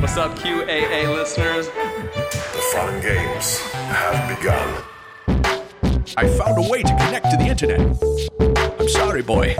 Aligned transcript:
What's 0.00 0.16
up, 0.16 0.34
QAA 0.38 1.14
listeners? 1.14 1.66
The 1.66 2.62
fun 2.72 3.02
games 3.02 3.58
have 3.58 4.38
begun. 4.38 4.82
I 6.16 6.26
found 6.26 6.64
a 6.64 6.68
way 6.70 6.82
to 6.82 6.88
connect 6.88 7.30
to 7.30 7.36
the 7.36 7.44
internet. 7.44 7.80
I'm 8.80 8.88
sorry, 8.88 9.20
boy. 9.22 9.54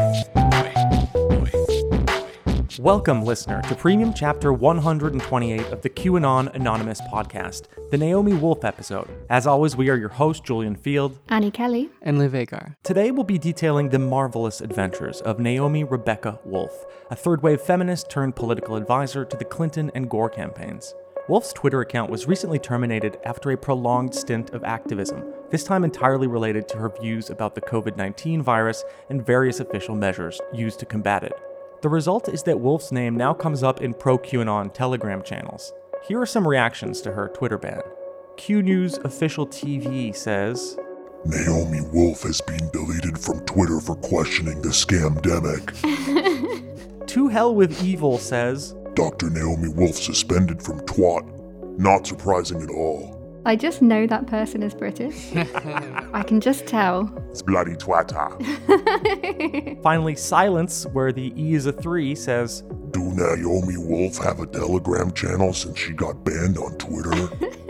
Welcome, 2.81 3.27
listener, 3.27 3.61
to 3.61 3.75
Premium 3.75 4.15
Chapter 4.15 4.55
128 4.55 5.67
of 5.67 5.83
the 5.83 5.91
QAnon 5.91 6.55
Anonymous 6.55 6.99
podcast, 7.13 7.65
the 7.91 7.99
Naomi 7.99 8.33
Wolf 8.33 8.65
episode. 8.65 9.07
As 9.29 9.47
always, 9.47 9.77
we 9.77 9.91
are 9.91 9.99
your 9.99 10.09
host, 10.09 10.45
Julian 10.45 10.75
Feeld. 10.75 11.19
Annie 11.29 11.51
Kelly. 11.51 11.91
and 12.01 12.19
Liv 12.19 12.35
Agar. 12.35 12.79
Today, 12.83 13.11
we'll 13.11 13.25
be 13.25 13.37
detailing 13.37 13.91
the 13.91 13.99
marvelous 13.99 14.63
adventures 14.63 15.21
of 15.21 15.39
Naomi 15.39 15.85
Rebecca 15.85 16.41
Wolf, 16.47 16.87
a 17.11 17.15
third 17.15 17.43
wave 17.43 17.61
feminist 17.61 18.09
turned 18.09 18.35
political 18.35 18.77
advisor 18.77 19.27
to 19.27 19.37
the 19.37 19.45
Clinton 19.45 19.91
and 19.95 20.09
Gore 20.09 20.31
campaigns. 20.31 20.95
Wolf's 21.29 21.53
Twitter 21.53 21.83
account 21.83 22.11
was 22.11 22.27
recently 22.27 22.59
terminated 22.59 23.19
after 23.27 23.51
a 23.51 23.59
prolonged 23.59 24.15
stint 24.15 24.55
of 24.55 24.65
activism, 24.65 25.23
this 25.51 25.65
time 25.65 25.85
entirely 25.85 26.27
related 26.27 26.67
to 26.69 26.79
her 26.79 26.89
views 26.99 27.29
about 27.29 27.55
the 27.55 27.61
COVID 27.61 27.99
19 27.99 28.41
virus 28.41 28.85
and 29.11 29.25
various 29.25 29.61
official 29.61 29.95
measures 29.95 30.41
used 30.55 30.79
to 30.79 30.87
combat 30.87 31.23
it. 31.25 31.35
The 31.83 31.89
result 31.89 32.29
is 32.29 32.43
that 32.43 32.61
Wolf's 32.61 32.93
name 32.93 33.17
now 33.17 33.33
comes 33.33 33.63
up 33.63 33.81
in 33.81 33.95
pro 33.95 34.19
QAnon 34.19 34.73
Telegram 34.75 35.23
channels. 35.23 35.73
Here 36.07 36.21
are 36.21 36.27
some 36.27 36.47
reactions 36.47 37.01
to 37.03 37.13
her 37.13 37.29
Twitter 37.29 37.57
ban. 37.59 37.81
Q 38.37 38.63
News 38.63 38.99
official 38.99 39.47
TV 39.47 40.15
says, 40.15 40.79
Naomi 41.25 41.81
Wolf 41.93 42.23
has 42.23 42.41
been 42.43 42.69
deleted 42.71 43.19
from 43.19 43.41
Twitter 43.47 43.81
for 43.81 43.97
questioning 43.97 44.61
the 44.63 44.69
scamdemic. 44.71 45.77
To 47.11 47.27
Hell 47.27 47.57
with 47.57 47.83
Evil 47.83 48.19
says, 48.19 48.77
Dr. 48.95 49.31
Naomi 49.31 49.69
Wolf 49.71 49.97
suspended 49.97 50.63
from 50.63 50.79
twat. 50.83 51.27
Not 51.77 52.07
surprising 52.07 52.63
at 52.63 52.71
all. 52.71 53.20
I 53.47 53.57
just 53.57 53.81
know 53.81 54.07
that 54.07 54.27
person 54.27 54.63
is 54.63 54.75
British. 54.75 55.35
I 56.13 56.23
can 56.23 56.41
just 56.41 56.67
tell. 56.67 57.11
It's 57.31 57.43
bloody 57.43 57.75
twata. 57.75 58.37
Finally, 59.83 60.17
Silence, 60.17 60.87
where 60.87 61.11
the 61.13 61.33
E 61.37 61.55
is 61.55 61.67
a 61.67 61.73
3, 61.73 62.15
says, 62.15 62.63
Do 62.91 63.03
Naomi 63.03 63.77
Wolf 63.79 64.19
have 64.19 64.41
a 64.41 64.47
Telegram 64.47 65.11
channel 65.13 65.53
since 65.53 65.79
she 65.79 65.93
got 65.93 66.23
banned 66.25 66.59
on 66.59 66.77
Twitter? 66.79 67.29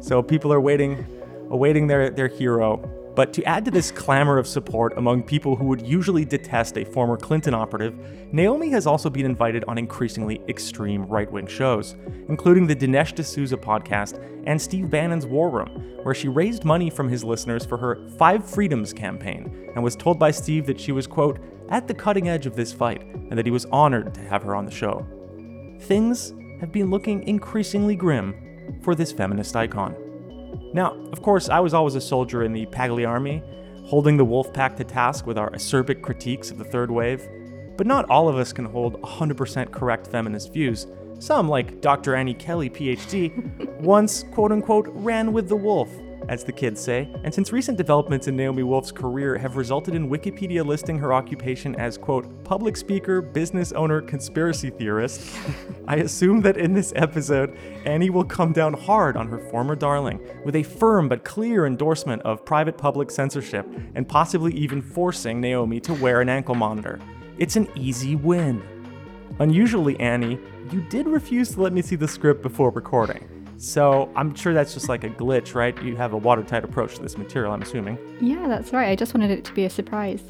So 0.00 0.22
people 0.24 0.52
are 0.52 0.60
waiting, 0.60 1.06
awaiting 1.50 1.86
their, 1.86 2.10
their 2.10 2.26
hero. 2.26 2.82
But 3.20 3.34
to 3.34 3.44
add 3.44 3.66
to 3.66 3.70
this 3.70 3.90
clamor 3.90 4.38
of 4.38 4.46
support 4.46 4.96
among 4.96 5.24
people 5.24 5.54
who 5.54 5.66
would 5.66 5.82
usually 5.82 6.24
detest 6.24 6.78
a 6.78 6.86
former 6.86 7.18
Clinton 7.18 7.52
operative, 7.52 7.94
Naomi 8.32 8.70
has 8.70 8.86
also 8.86 9.10
been 9.10 9.26
invited 9.26 9.62
on 9.68 9.76
increasingly 9.76 10.40
extreme 10.48 11.04
right 11.04 11.30
wing 11.30 11.46
shows, 11.46 11.96
including 12.30 12.66
the 12.66 12.74
Dinesh 12.74 13.14
D'Souza 13.14 13.58
podcast 13.58 14.24
and 14.46 14.58
Steve 14.58 14.88
Bannon's 14.88 15.26
War 15.26 15.50
Room, 15.50 15.98
where 16.02 16.14
she 16.14 16.28
raised 16.28 16.64
money 16.64 16.88
from 16.88 17.10
his 17.10 17.22
listeners 17.22 17.66
for 17.66 17.76
her 17.76 18.08
Five 18.16 18.48
Freedoms 18.48 18.94
campaign 18.94 19.70
and 19.74 19.84
was 19.84 19.96
told 19.96 20.18
by 20.18 20.30
Steve 20.30 20.64
that 20.64 20.80
she 20.80 20.90
was, 20.90 21.06
quote, 21.06 21.40
at 21.68 21.86
the 21.86 21.92
cutting 21.92 22.30
edge 22.30 22.46
of 22.46 22.56
this 22.56 22.72
fight 22.72 23.02
and 23.02 23.36
that 23.36 23.44
he 23.44 23.52
was 23.52 23.66
honored 23.66 24.14
to 24.14 24.22
have 24.22 24.44
her 24.44 24.56
on 24.56 24.64
the 24.64 24.70
show. 24.70 25.06
Things 25.82 26.32
have 26.58 26.72
been 26.72 26.88
looking 26.88 27.22
increasingly 27.28 27.96
grim 27.96 28.80
for 28.80 28.94
this 28.94 29.12
feminist 29.12 29.54
icon. 29.56 29.94
Now, 30.72 30.94
of 31.12 31.22
course, 31.22 31.48
I 31.48 31.60
was 31.60 31.74
always 31.74 31.94
a 31.94 32.00
soldier 32.00 32.42
in 32.42 32.52
the 32.52 32.66
Paglia 32.66 33.06
army, 33.06 33.42
holding 33.84 34.16
the 34.16 34.24
wolf 34.24 34.52
pack 34.52 34.76
to 34.76 34.84
task 34.84 35.26
with 35.26 35.38
our 35.38 35.50
acerbic 35.50 36.02
critiques 36.02 36.50
of 36.50 36.58
the 36.58 36.64
third 36.64 36.90
wave. 36.90 37.28
But 37.76 37.86
not 37.86 38.08
all 38.10 38.28
of 38.28 38.36
us 38.36 38.52
can 38.52 38.66
hold 38.66 39.00
100% 39.02 39.72
correct 39.72 40.06
feminist 40.06 40.52
views. 40.52 40.86
Some, 41.18 41.48
like 41.48 41.80
Dr. 41.80 42.14
Annie 42.14 42.34
Kelly, 42.34 42.70
PhD, 42.70 43.80
once, 43.80 44.24
quote 44.32 44.52
unquote, 44.52 44.88
ran 44.90 45.32
with 45.32 45.48
the 45.48 45.56
wolf, 45.56 45.90
as 46.30 46.44
the 46.44 46.52
kids 46.52 46.80
say. 46.80 47.08
And 47.24 47.34
since 47.34 47.52
recent 47.52 47.76
developments 47.76 48.28
in 48.28 48.36
Naomi 48.36 48.62
Wolf's 48.62 48.92
career 48.92 49.36
have 49.36 49.56
resulted 49.56 49.96
in 49.96 50.08
Wikipedia 50.08 50.64
listing 50.64 50.96
her 50.96 51.12
occupation 51.12 51.74
as, 51.74 51.98
quote, 51.98 52.44
public 52.44 52.76
speaker, 52.76 53.20
business 53.20 53.72
owner, 53.72 54.00
conspiracy 54.00 54.70
theorist, 54.70 55.36
I 55.88 55.96
assume 55.96 56.40
that 56.42 56.56
in 56.56 56.72
this 56.72 56.92
episode, 56.94 57.58
Annie 57.84 58.10
will 58.10 58.24
come 58.24 58.52
down 58.52 58.74
hard 58.74 59.16
on 59.16 59.26
her 59.26 59.40
former 59.50 59.74
darling 59.74 60.20
with 60.44 60.54
a 60.54 60.62
firm 60.62 61.08
but 61.08 61.24
clear 61.24 61.66
endorsement 61.66 62.22
of 62.22 62.44
private 62.46 62.78
public 62.78 63.10
censorship 63.10 63.66
and 63.96 64.08
possibly 64.08 64.54
even 64.54 64.80
forcing 64.80 65.40
Naomi 65.40 65.80
to 65.80 65.94
wear 65.94 66.20
an 66.20 66.28
ankle 66.28 66.54
monitor. 66.54 67.00
It's 67.38 67.56
an 67.56 67.66
easy 67.74 68.14
win. 68.14 68.62
Unusually, 69.40 69.98
Annie, 69.98 70.38
you 70.70 70.80
did 70.82 71.08
refuse 71.08 71.50
to 71.54 71.60
let 71.62 71.72
me 71.72 71.82
see 71.82 71.96
the 71.96 72.06
script 72.06 72.40
before 72.40 72.70
recording. 72.70 73.39
So 73.60 74.10
I'm 74.16 74.34
sure 74.34 74.54
that's 74.54 74.72
just 74.72 74.88
like 74.88 75.04
a 75.04 75.10
glitch, 75.10 75.54
right? 75.54 75.80
You 75.82 75.94
have 75.96 76.14
a 76.14 76.16
watertight 76.16 76.64
approach 76.64 76.94
to 76.94 77.02
this 77.02 77.18
material, 77.18 77.52
I'm 77.52 77.60
assuming. 77.60 77.98
Yeah, 78.18 78.48
that's 78.48 78.72
right. 78.72 78.88
I 78.88 78.96
just 78.96 79.12
wanted 79.12 79.30
it 79.30 79.44
to 79.44 79.52
be 79.52 79.66
a 79.66 79.70
surprise. 79.70 80.22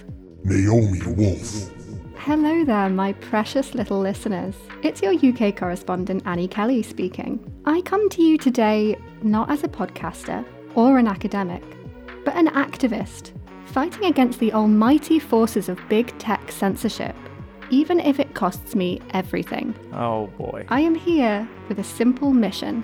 Naomi 0.43 1.01
Wolf. 1.07 1.71
Hello 2.17 2.65
there, 2.65 2.89
my 2.89 3.13
precious 3.13 3.73
little 3.73 4.01
listeners. 4.01 4.57
It's 4.83 5.01
your 5.01 5.15
UK 5.15 5.57
correspondent, 5.57 6.25
Annie 6.27 6.49
Kelly, 6.49 6.83
speaking. 6.83 7.39
I 7.67 7.83
come 7.83 8.09
to 8.11 8.23
you 8.23 8.37
today 8.37 8.99
not 9.23 9.49
as 9.49 9.63
a 9.63 9.69
podcaster 9.69 10.45
or 10.75 10.99
an 10.99 11.07
academic, 11.07 11.63
but 12.25 12.35
an 12.35 12.49
activist, 12.49 13.31
fighting 13.67 14.07
against 14.07 14.41
the 14.41 14.53
almighty 14.53 15.21
forces 15.21 15.69
of 15.69 15.79
big 15.89 16.19
tech 16.19 16.51
censorship, 16.51 17.15
even 17.71 18.01
if 18.01 18.19
it 18.19 18.35
costs 18.35 18.75
me 18.75 19.01
everything. 19.11 19.73
Oh 19.93 20.27
boy. 20.37 20.65
I 20.69 20.81
am 20.81 20.97
here 20.97 21.49
with 21.69 21.79
a 21.79 21.85
simple 21.85 22.33
mission. 22.33 22.83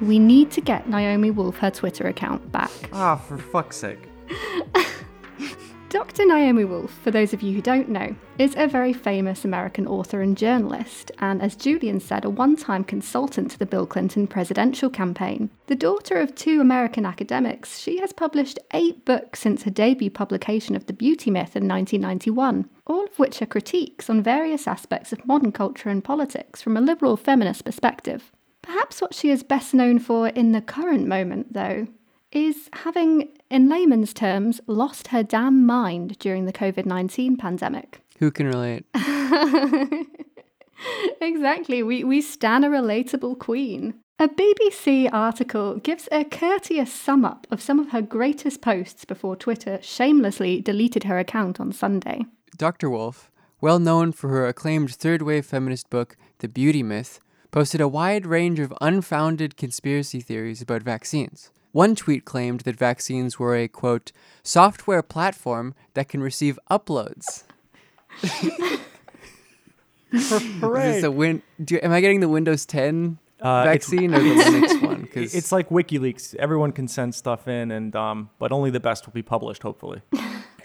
We 0.00 0.18
need 0.18 0.50
to 0.52 0.60
get 0.60 0.88
Naomi 0.88 1.30
Wolf 1.30 1.58
her 1.58 1.70
Twitter 1.70 2.06
account 2.06 2.50
back. 2.52 2.70
Ah, 2.92 3.16
for 3.16 3.38
fuck's 3.38 3.76
sake. 3.76 4.08
Dr. 5.94 6.26
Naomi 6.26 6.64
Wolf, 6.64 6.90
for 7.04 7.12
those 7.12 7.32
of 7.32 7.40
you 7.40 7.54
who 7.54 7.62
don't 7.62 7.88
know, 7.88 8.16
is 8.36 8.56
a 8.56 8.66
very 8.66 8.92
famous 8.92 9.44
American 9.44 9.86
author 9.86 10.22
and 10.22 10.36
journalist, 10.36 11.12
and 11.20 11.40
as 11.40 11.54
Julian 11.54 12.00
said, 12.00 12.24
a 12.24 12.30
one 12.30 12.56
time 12.56 12.82
consultant 12.82 13.52
to 13.52 13.58
the 13.60 13.64
Bill 13.64 13.86
Clinton 13.86 14.26
presidential 14.26 14.90
campaign. 14.90 15.50
The 15.68 15.76
daughter 15.76 16.16
of 16.16 16.34
two 16.34 16.60
American 16.60 17.06
academics, 17.06 17.78
she 17.78 18.00
has 18.00 18.12
published 18.12 18.58
eight 18.72 19.04
books 19.04 19.38
since 19.38 19.62
her 19.62 19.70
debut 19.70 20.10
publication 20.10 20.74
of 20.74 20.86
The 20.86 20.92
Beauty 20.92 21.30
Myth 21.30 21.54
in 21.54 21.68
1991, 21.68 22.68
all 22.86 23.04
of 23.04 23.16
which 23.16 23.40
are 23.40 23.46
critiques 23.46 24.10
on 24.10 24.20
various 24.20 24.66
aspects 24.66 25.12
of 25.12 25.24
modern 25.24 25.52
culture 25.52 25.90
and 25.90 26.02
politics 26.02 26.60
from 26.60 26.76
a 26.76 26.80
liberal 26.80 27.16
feminist 27.16 27.64
perspective. 27.64 28.32
Perhaps 28.64 29.02
what 29.02 29.14
she 29.14 29.30
is 29.30 29.42
best 29.42 29.74
known 29.74 29.98
for 29.98 30.28
in 30.28 30.52
the 30.52 30.62
current 30.62 31.06
moment, 31.06 31.52
though, 31.52 31.86
is 32.32 32.70
having, 32.72 33.28
in 33.50 33.68
layman's 33.68 34.14
terms, 34.14 34.60
lost 34.66 35.08
her 35.08 35.22
damn 35.22 35.66
mind 35.66 36.18
during 36.18 36.46
the 36.46 36.52
COVID 36.52 36.86
19 36.86 37.36
pandemic. 37.36 38.00
Who 38.18 38.30
can 38.30 38.46
relate? 38.46 38.86
exactly, 41.20 41.82
we, 41.82 42.04
we 42.04 42.22
stan 42.22 42.64
a 42.64 42.68
relatable 42.68 43.38
queen. 43.38 43.94
A 44.18 44.28
BBC 44.28 45.10
article 45.12 45.76
gives 45.76 46.08
a 46.10 46.24
courteous 46.24 46.92
sum 46.92 47.24
up 47.24 47.46
of 47.50 47.60
some 47.60 47.78
of 47.78 47.90
her 47.90 48.00
greatest 48.00 48.62
posts 48.62 49.04
before 49.04 49.36
Twitter 49.36 49.78
shamelessly 49.82 50.60
deleted 50.60 51.04
her 51.04 51.18
account 51.18 51.60
on 51.60 51.72
Sunday. 51.72 52.24
Dr. 52.56 52.88
Wolf, 52.88 53.30
well 53.60 53.78
known 53.78 54.12
for 54.12 54.28
her 54.28 54.46
acclaimed 54.46 54.94
third 54.94 55.20
wave 55.20 55.44
feminist 55.44 55.90
book, 55.90 56.16
The 56.38 56.48
Beauty 56.48 56.82
Myth, 56.82 57.20
posted 57.54 57.80
a 57.80 57.86
wide 57.86 58.26
range 58.26 58.58
of 58.58 58.74
unfounded 58.80 59.56
conspiracy 59.56 60.20
theories 60.20 60.60
about 60.60 60.82
vaccines. 60.82 61.52
One 61.70 61.94
tweet 61.94 62.24
claimed 62.24 62.62
that 62.62 62.74
vaccines 62.74 63.38
were 63.38 63.54
a, 63.54 63.68
quote, 63.68 64.10
software 64.42 65.04
platform 65.04 65.72
that 65.94 66.08
can 66.08 66.20
receive 66.20 66.58
uploads. 66.68 67.44
Is 70.10 70.30
this 70.30 71.04
a 71.04 71.12
win- 71.12 71.44
do, 71.64 71.78
am 71.80 71.92
I 71.92 72.00
getting 72.00 72.18
the 72.18 72.28
Windows 72.28 72.66
10 72.66 73.18
Uh, 73.40 73.62
vaccine 73.62 74.12
or 74.12 74.18
the 74.18 74.30
Linux 74.42 74.82
one? 74.82 75.06
Cause... 75.06 75.32
It's 75.32 75.52
like 75.52 75.68
WikiLeaks. 75.68 76.34
Everyone 76.34 76.72
can 76.72 76.88
send 76.88 77.14
stuff 77.14 77.46
in, 77.46 77.70
and 77.70 77.94
um, 77.94 78.30
but 78.40 78.50
only 78.50 78.70
the 78.70 78.80
best 78.80 79.06
will 79.06 79.12
be 79.12 79.22
published, 79.22 79.62
hopefully. 79.62 80.02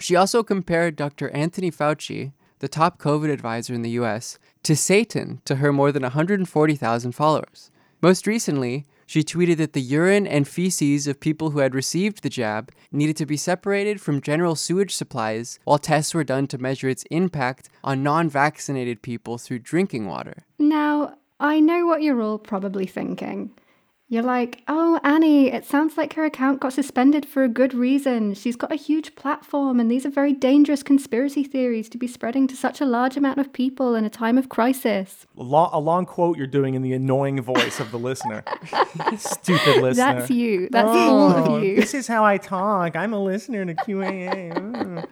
She 0.00 0.16
also 0.16 0.42
compared 0.42 0.96
Dr. 0.96 1.30
Anthony 1.30 1.70
Fauci, 1.70 2.32
the 2.60 2.68
top 2.68 2.98
COVID 2.98 3.30
advisor 3.30 3.74
in 3.74 3.82
the 3.82 3.90
US, 3.90 4.38
to 4.62 4.76
Satan 4.76 5.40
to 5.44 5.56
her 5.56 5.72
more 5.72 5.92
than 5.92 6.02
140,000 6.02 7.12
followers. 7.12 7.70
Most 8.00 8.26
recently, 8.26 8.86
she 9.10 9.24
tweeted 9.24 9.56
that 9.56 9.72
the 9.72 9.80
urine 9.80 10.26
and 10.26 10.46
feces 10.46 11.08
of 11.08 11.18
people 11.18 11.50
who 11.50 11.58
had 11.58 11.74
received 11.74 12.22
the 12.22 12.28
jab 12.28 12.70
needed 12.92 13.16
to 13.16 13.26
be 13.26 13.36
separated 13.36 14.00
from 14.00 14.20
general 14.20 14.54
sewage 14.54 14.94
supplies 14.94 15.58
while 15.64 15.78
tests 15.78 16.14
were 16.14 16.22
done 16.22 16.46
to 16.46 16.58
measure 16.58 16.88
its 16.88 17.02
impact 17.10 17.68
on 17.82 18.04
non 18.04 18.30
vaccinated 18.30 19.02
people 19.02 19.36
through 19.36 19.58
drinking 19.58 20.06
water. 20.06 20.44
Now, 20.60 21.16
I 21.40 21.58
know 21.58 21.86
what 21.86 22.02
you're 22.02 22.22
all 22.22 22.38
probably 22.38 22.86
thinking. 22.86 23.50
You're 24.12 24.24
like, 24.24 24.64
oh, 24.66 24.98
Annie, 25.04 25.52
it 25.52 25.64
sounds 25.64 25.96
like 25.96 26.14
her 26.14 26.24
account 26.24 26.58
got 26.58 26.72
suspended 26.72 27.24
for 27.24 27.44
a 27.44 27.48
good 27.48 27.72
reason. 27.72 28.34
She's 28.34 28.56
got 28.56 28.72
a 28.72 28.74
huge 28.74 29.14
platform, 29.14 29.78
and 29.78 29.88
these 29.88 30.04
are 30.04 30.10
very 30.10 30.32
dangerous 30.32 30.82
conspiracy 30.82 31.44
theories 31.44 31.88
to 31.90 31.96
be 31.96 32.08
spreading 32.08 32.48
to 32.48 32.56
such 32.56 32.80
a 32.80 32.84
large 32.84 33.16
amount 33.16 33.38
of 33.38 33.52
people 33.52 33.94
in 33.94 34.04
a 34.04 34.10
time 34.10 34.36
of 34.36 34.48
crisis. 34.48 35.28
A 35.38 35.42
long, 35.44 35.70
a 35.72 35.78
long 35.78 36.06
quote 36.06 36.36
you're 36.36 36.48
doing 36.48 36.74
in 36.74 36.82
the 36.82 36.92
annoying 36.92 37.40
voice 37.40 37.78
of 37.78 37.92
the 37.92 38.00
listener. 38.00 38.42
Stupid 39.16 39.76
listener. 39.80 39.94
That's 40.18 40.28
you. 40.30 40.68
That's 40.72 40.88
all 40.88 41.32
Oh, 41.32 41.54
of 41.56 41.62
you. 41.62 41.76
This 41.76 41.94
is 41.94 42.08
how 42.08 42.24
I 42.24 42.36
talk. 42.36 42.96
I'm 42.96 43.12
a 43.12 43.22
listener 43.22 43.64
to 43.64 43.74
QAA. 43.76 44.52
Mm. 44.52 45.06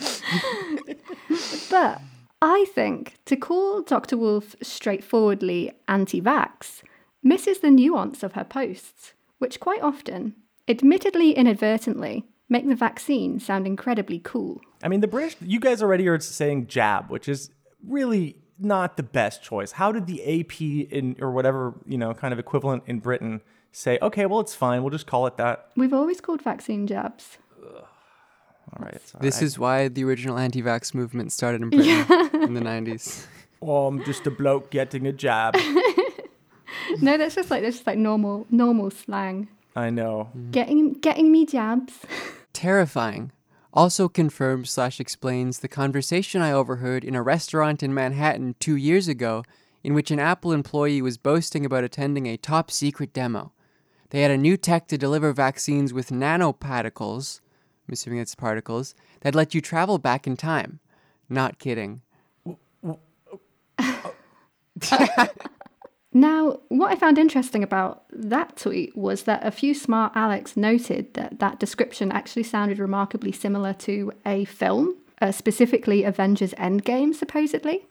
But 1.70 2.00
I 2.42 2.66
think 2.74 3.14
to 3.24 3.36
call 3.36 3.80
Dr. 3.82 4.16
Wolf 4.18 4.54
straightforwardly 4.62 5.72
anti 5.88 6.20
vax 6.20 6.82
misses 7.24 7.58
the 7.58 7.70
nuance 7.70 8.22
of 8.22 8.34
her 8.34 8.44
posts, 8.44 9.14
which 9.38 9.58
quite 9.58 9.82
often, 9.82 10.36
admittedly 10.68 11.32
inadvertently, 11.32 12.24
make 12.48 12.68
the 12.68 12.76
vaccine 12.76 13.40
sound 13.40 13.66
incredibly 13.66 14.20
cool. 14.20 14.60
I 14.82 14.88
mean, 14.88 15.00
the 15.00 15.08
British, 15.08 15.36
you 15.40 15.58
guys 15.58 15.82
already 15.82 16.06
are 16.06 16.20
saying 16.20 16.66
jab, 16.68 17.10
which 17.10 17.28
is 17.28 17.50
really 17.84 18.36
not 18.58 18.96
the 18.96 19.02
best 19.02 19.42
choice. 19.42 19.72
How 19.72 19.90
did 19.90 20.06
the 20.06 20.20
AP 20.40 20.60
in, 20.60 21.16
or 21.20 21.32
whatever, 21.32 21.74
you 21.86 21.98
know, 21.98 22.14
kind 22.14 22.32
of 22.32 22.38
equivalent 22.38 22.84
in 22.86 23.00
Britain 23.00 23.40
say, 23.72 23.98
okay, 24.00 24.26
well, 24.26 24.38
it's 24.40 24.54
fine. 24.54 24.82
We'll 24.82 24.90
just 24.90 25.06
call 25.06 25.26
it 25.26 25.36
that. 25.38 25.70
We've 25.76 25.92
always 25.94 26.20
called 26.20 26.42
vaccine 26.42 26.86
jabs. 26.86 27.38
All 27.64 28.84
right. 28.84 28.94
It's 28.94 29.14
all 29.14 29.20
This 29.20 29.36
right. 29.36 29.42
is 29.42 29.58
why 29.58 29.88
the 29.88 30.04
original 30.04 30.38
anti 30.38 30.62
vax 30.62 30.94
movement 30.94 31.32
started 31.32 31.62
in 31.62 31.70
Britain 31.70 32.42
in 32.42 32.54
the 32.54 32.60
90s. 32.60 33.26
Oh, 33.62 33.86
I'm 33.86 34.04
just 34.04 34.26
a 34.26 34.30
bloke 34.30 34.70
getting 34.70 35.06
a 35.06 35.12
jab. 35.12 35.56
No, 37.00 37.16
that's 37.18 37.34
just 37.34 37.50
like 37.50 37.62
that's 37.62 37.76
just 37.76 37.86
like 37.86 37.98
normal 37.98 38.46
normal 38.50 38.90
slang. 38.90 39.48
I 39.76 39.90
know. 39.90 40.30
Mm-hmm. 40.30 40.50
Getting 40.50 40.92
getting 40.94 41.32
me 41.32 41.46
jabs. 41.46 42.00
Terrifying. 42.52 43.32
Also 43.72 44.08
confirms 44.08 44.70
slash 44.70 45.00
explains 45.00 45.58
the 45.58 45.68
conversation 45.68 46.40
I 46.40 46.52
overheard 46.52 47.02
in 47.04 47.16
a 47.16 47.22
restaurant 47.22 47.82
in 47.82 47.92
Manhattan 47.92 48.54
two 48.60 48.76
years 48.76 49.08
ago 49.08 49.42
in 49.82 49.94
which 49.94 50.10
an 50.10 50.20
Apple 50.20 50.52
employee 50.52 51.02
was 51.02 51.18
boasting 51.18 51.66
about 51.66 51.84
attending 51.84 52.26
a 52.26 52.36
top 52.36 52.70
secret 52.70 53.12
demo. 53.12 53.52
They 54.10 54.22
had 54.22 54.30
a 54.30 54.38
new 54.38 54.56
tech 54.56 54.86
to 54.88 54.98
deliver 54.98 55.32
vaccines 55.32 55.92
with 55.92 56.10
nanoparticles, 56.10 57.40
I'm 57.86 57.92
assuming 57.92 58.20
it's 58.20 58.36
particles, 58.36 58.94
that 59.20 59.34
let 59.34 59.54
you 59.54 59.60
travel 59.60 59.98
back 59.98 60.26
in 60.26 60.36
time. 60.36 60.78
Not 61.28 61.58
kidding. 61.58 62.00
Now, 66.16 66.60
what 66.68 66.92
I 66.92 66.94
found 66.94 67.18
interesting 67.18 67.64
about 67.64 68.04
that 68.12 68.56
tweet 68.56 68.96
was 68.96 69.24
that 69.24 69.44
a 69.44 69.50
few 69.50 69.74
smart 69.74 70.12
Alex 70.14 70.56
noted 70.56 71.12
that 71.14 71.40
that 71.40 71.58
description 71.58 72.12
actually 72.12 72.44
sounded 72.44 72.78
remarkably 72.78 73.32
similar 73.32 73.72
to 73.74 74.12
a 74.24 74.44
film, 74.44 74.94
uh, 75.20 75.32
specifically 75.32 76.04
Avengers 76.04 76.54
Endgame, 76.54 77.12
supposedly. 77.16 77.84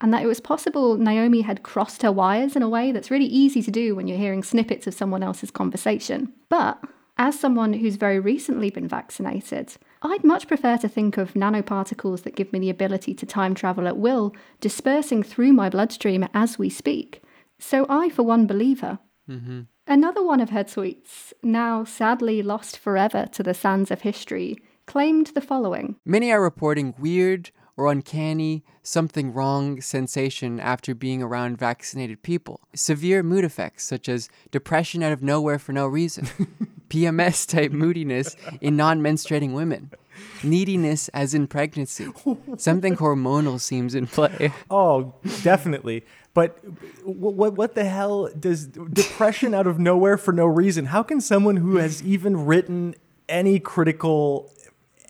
And 0.00 0.14
that 0.14 0.22
it 0.22 0.26
was 0.26 0.40
possible 0.40 0.96
Naomi 0.96 1.40
had 1.40 1.64
crossed 1.64 2.02
her 2.02 2.12
wires 2.12 2.54
in 2.54 2.62
a 2.62 2.68
way 2.68 2.92
that's 2.92 3.10
really 3.10 3.26
easy 3.26 3.62
to 3.62 3.70
do 3.70 3.96
when 3.96 4.06
you're 4.06 4.16
hearing 4.16 4.44
snippets 4.44 4.86
of 4.86 4.94
someone 4.94 5.24
else's 5.24 5.50
conversation. 5.50 6.32
But 6.48 6.82
as 7.18 7.38
someone 7.38 7.74
who's 7.74 7.96
very 7.96 8.20
recently 8.20 8.70
been 8.70 8.88
vaccinated, 8.88 9.74
I'd 10.02 10.24
much 10.24 10.46
prefer 10.46 10.78
to 10.78 10.88
think 10.88 11.18
of 11.18 11.34
nanoparticles 11.34 12.22
that 12.22 12.36
give 12.36 12.52
me 12.52 12.60
the 12.60 12.70
ability 12.70 13.12
to 13.14 13.26
time 13.26 13.54
travel 13.56 13.88
at 13.88 13.98
will 13.98 14.34
dispersing 14.60 15.24
through 15.24 15.52
my 15.52 15.68
bloodstream 15.68 16.26
as 16.32 16.58
we 16.58 16.70
speak. 16.70 17.22
So 17.60 17.86
I, 17.88 18.08
for 18.08 18.22
one, 18.22 18.46
believe 18.46 18.80
her. 18.80 18.98
Mm-hmm. 19.28 19.60
Another 19.86 20.24
one 20.24 20.40
of 20.40 20.50
her 20.50 20.64
tweets, 20.64 21.32
now 21.42 21.84
sadly 21.84 22.42
lost 22.42 22.78
forever 22.78 23.26
to 23.32 23.42
the 23.42 23.54
sands 23.54 23.90
of 23.90 24.02
history, 24.02 24.56
claimed 24.86 25.28
the 25.28 25.40
following 25.40 25.96
Many 26.04 26.32
are 26.32 26.42
reporting 26.42 26.94
weird 26.98 27.50
or 27.80 27.90
uncanny, 27.90 28.62
something 28.82 29.32
wrong 29.32 29.80
sensation 29.80 30.60
after 30.60 30.94
being 30.94 31.22
around 31.22 31.56
vaccinated 31.56 32.22
people. 32.22 32.60
Severe 32.74 33.22
mood 33.22 33.42
effects, 33.42 33.84
such 33.84 34.06
as 34.06 34.28
depression 34.50 35.02
out 35.02 35.12
of 35.12 35.22
nowhere 35.22 35.58
for 35.58 35.72
no 35.72 35.86
reason, 35.86 36.26
PMS 36.90 37.48
type 37.48 37.72
moodiness 37.72 38.36
in 38.60 38.76
non 38.76 39.00
menstruating 39.00 39.54
women, 39.54 39.90
neediness 40.42 41.08
as 41.08 41.32
in 41.32 41.46
pregnancy. 41.46 42.08
Something 42.58 42.96
hormonal 42.96 43.58
seems 43.58 43.94
in 43.94 44.06
play. 44.06 44.52
Oh, 44.70 45.14
definitely. 45.42 46.04
But 46.34 46.58
what 47.02 47.54
what 47.54 47.74
the 47.74 47.84
hell 47.84 48.28
does 48.38 48.66
depression 48.66 49.54
out 49.54 49.66
of 49.66 49.78
nowhere 49.78 50.18
for 50.18 50.32
no 50.32 50.44
reason? 50.44 50.86
How 50.86 51.02
can 51.02 51.20
someone 51.20 51.56
who 51.56 51.76
has 51.76 52.02
even 52.02 52.44
written 52.44 52.94
any 53.30 53.58
critical 53.58 54.50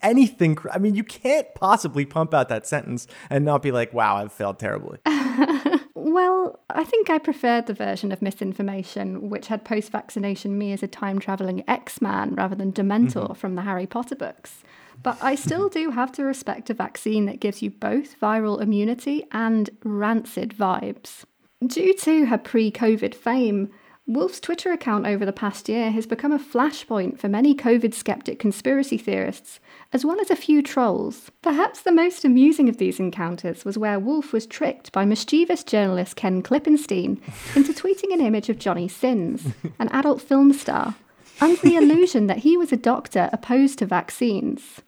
anything 0.02 0.54
cr- 0.54 0.70
I 0.70 0.78
mean, 0.78 0.94
you 0.94 1.04
can't 1.04 1.46
possibly 1.54 2.04
pump 2.04 2.34
out 2.34 2.48
that 2.48 2.66
sentence 2.66 3.06
and 3.28 3.44
not 3.44 3.62
be 3.62 3.72
like, 3.72 3.92
"Wow, 3.92 4.16
I've 4.16 4.32
failed 4.32 4.58
terribly." 4.58 4.98
Well, 6.10 6.58
I 6.70 6.82
think 6.82 7.10
I 7.10 7.18
preferred 7.18 7.66
the 7.66 7.74
version 7.74 8.10
of 8.10 8.22
misinformation 8.22 9.28
which 9.28 9.48
had 9.48 9.64
post 9.64 9.92
vaccination 9.92 10.56
me 10.56 10.72
as 10.72 10.82
a 10.82 10.88
time 10.88 11.18
travelling 11.18 11.62
X 11.68 12.00
Man 12.00 12.34
rather 12.34 12.56
than 12.56 12.72
Dementor 12.72 13.12
mm-hmm. 13.12 13.32
from 13.34 13.54
the 13.54 13.62
Harry 13.62 13.86
Potter 13.86 14.16
books. 14.16 14.62
But 15.02 15.18
I 15.22 15.34
still 15.34 15.68
mm-hmm. 15.68 15.78
do 15.78 15.90
have 15.90 16.10
to 16.12 16.24
respect 16.24 16.70
a 16.70 16.74
vaccine 16.74 17.26
that 17.26 17.38
gives 17.38 17.60
you 17.60 17.70
both 17.70 18.18
viral 18.18 18.60
immunity 18.60 19.24
and 19.30 19.70
rancid 19.84 20.50
vibes. 20.56 21.24
Due 21.64 21.94
to 21.98 22.26
her 22.26 22.38
pre 22.38 22.70
COVID 22.70 23.14
fame, 23.14 23.70
Wolf's 24.10 24.40
Twitter 24.40 24.72
account 24.72 25.06
over 25.06 25.24
the 25.24 25.32
past 25.32 25.68
year 25.68 25.92
has 25.92 26.04
become 26.04 26.32
a 26.32 26.38
flashpoint 26.40 27.20
for 27.20 27.28
many 27.28 27.54
COVID 27.54 27.94
skeptic 27.94 28.40
conspiracy 28.40 28.98
theorists, 28.98 29.60
as 29.92 30.04
well 30.04 30.20
as 30.20 30.32
a 30.32 30.36
few 30.36 30.64
trolls. 30.64 31.30
Perhaps 31.42 31.82
the 31.82 31.92
most 31.92 32.24
amusing 32.24 32.68
of 32.68 32.78
these 32.78 32.98
encounters 32.98 33.64
was 33.64 33.78
where 33.78 34.00
Wolf 34.00 34.32
was 34.32 34.48
tricked 34.48 34.90
by 34.90 35.04
mischievous 35.04 35.62
journalist 35.62 36.16
Ken 36.16 36.42
Klippenstein 36.42 37.20
into 37.54 37.72
tweeting 37.72 38.12
an 38.12 38.20
image 38.20 38.48
of 38.48 38.58
Johnny 38.58 38.88
Sins, 38.88 39.54
an 39.78 39.86
adult 39.90 40.20
film 40.20 40.52
star, 40.54 40.96
under 41.40 41.62
the 41.62 41.76
illusion 41.80 42.26
that 42.26 42.38
he 42.38 42.56
was 42.56 42.72
a 42.72 42.76
doctor 42.76 43.30
opposed 43.32 43.78
to 43.78 43.86
vaccines. 43.86 44.80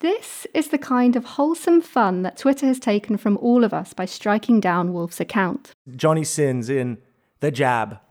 This 0.00 0.46
is 0.52 0.68
the 0.68 0.76
kind 0.76 1.16
of 1.16 1.24
wholesome 1.24 1.80
fun 1.80 2.20
that 2.24 2.36
Twitter 2.36 2.66
has 2.66 2.78
taken 2.78 3.16
from 3.16 3.38
all 3.38 3.64
of 3.64 3.72
us 3.72 3.94
by 3.94 4.04
striking 4.04 4.60
down 4.60 4.92
Wolf's 4.92 5.18
account. 5.18 5.72
Johnny 5.96 6.24
Sins 6.24 6.68
in 6.68 6.98
The 7.40 7.50
Jab. 7.50 7.98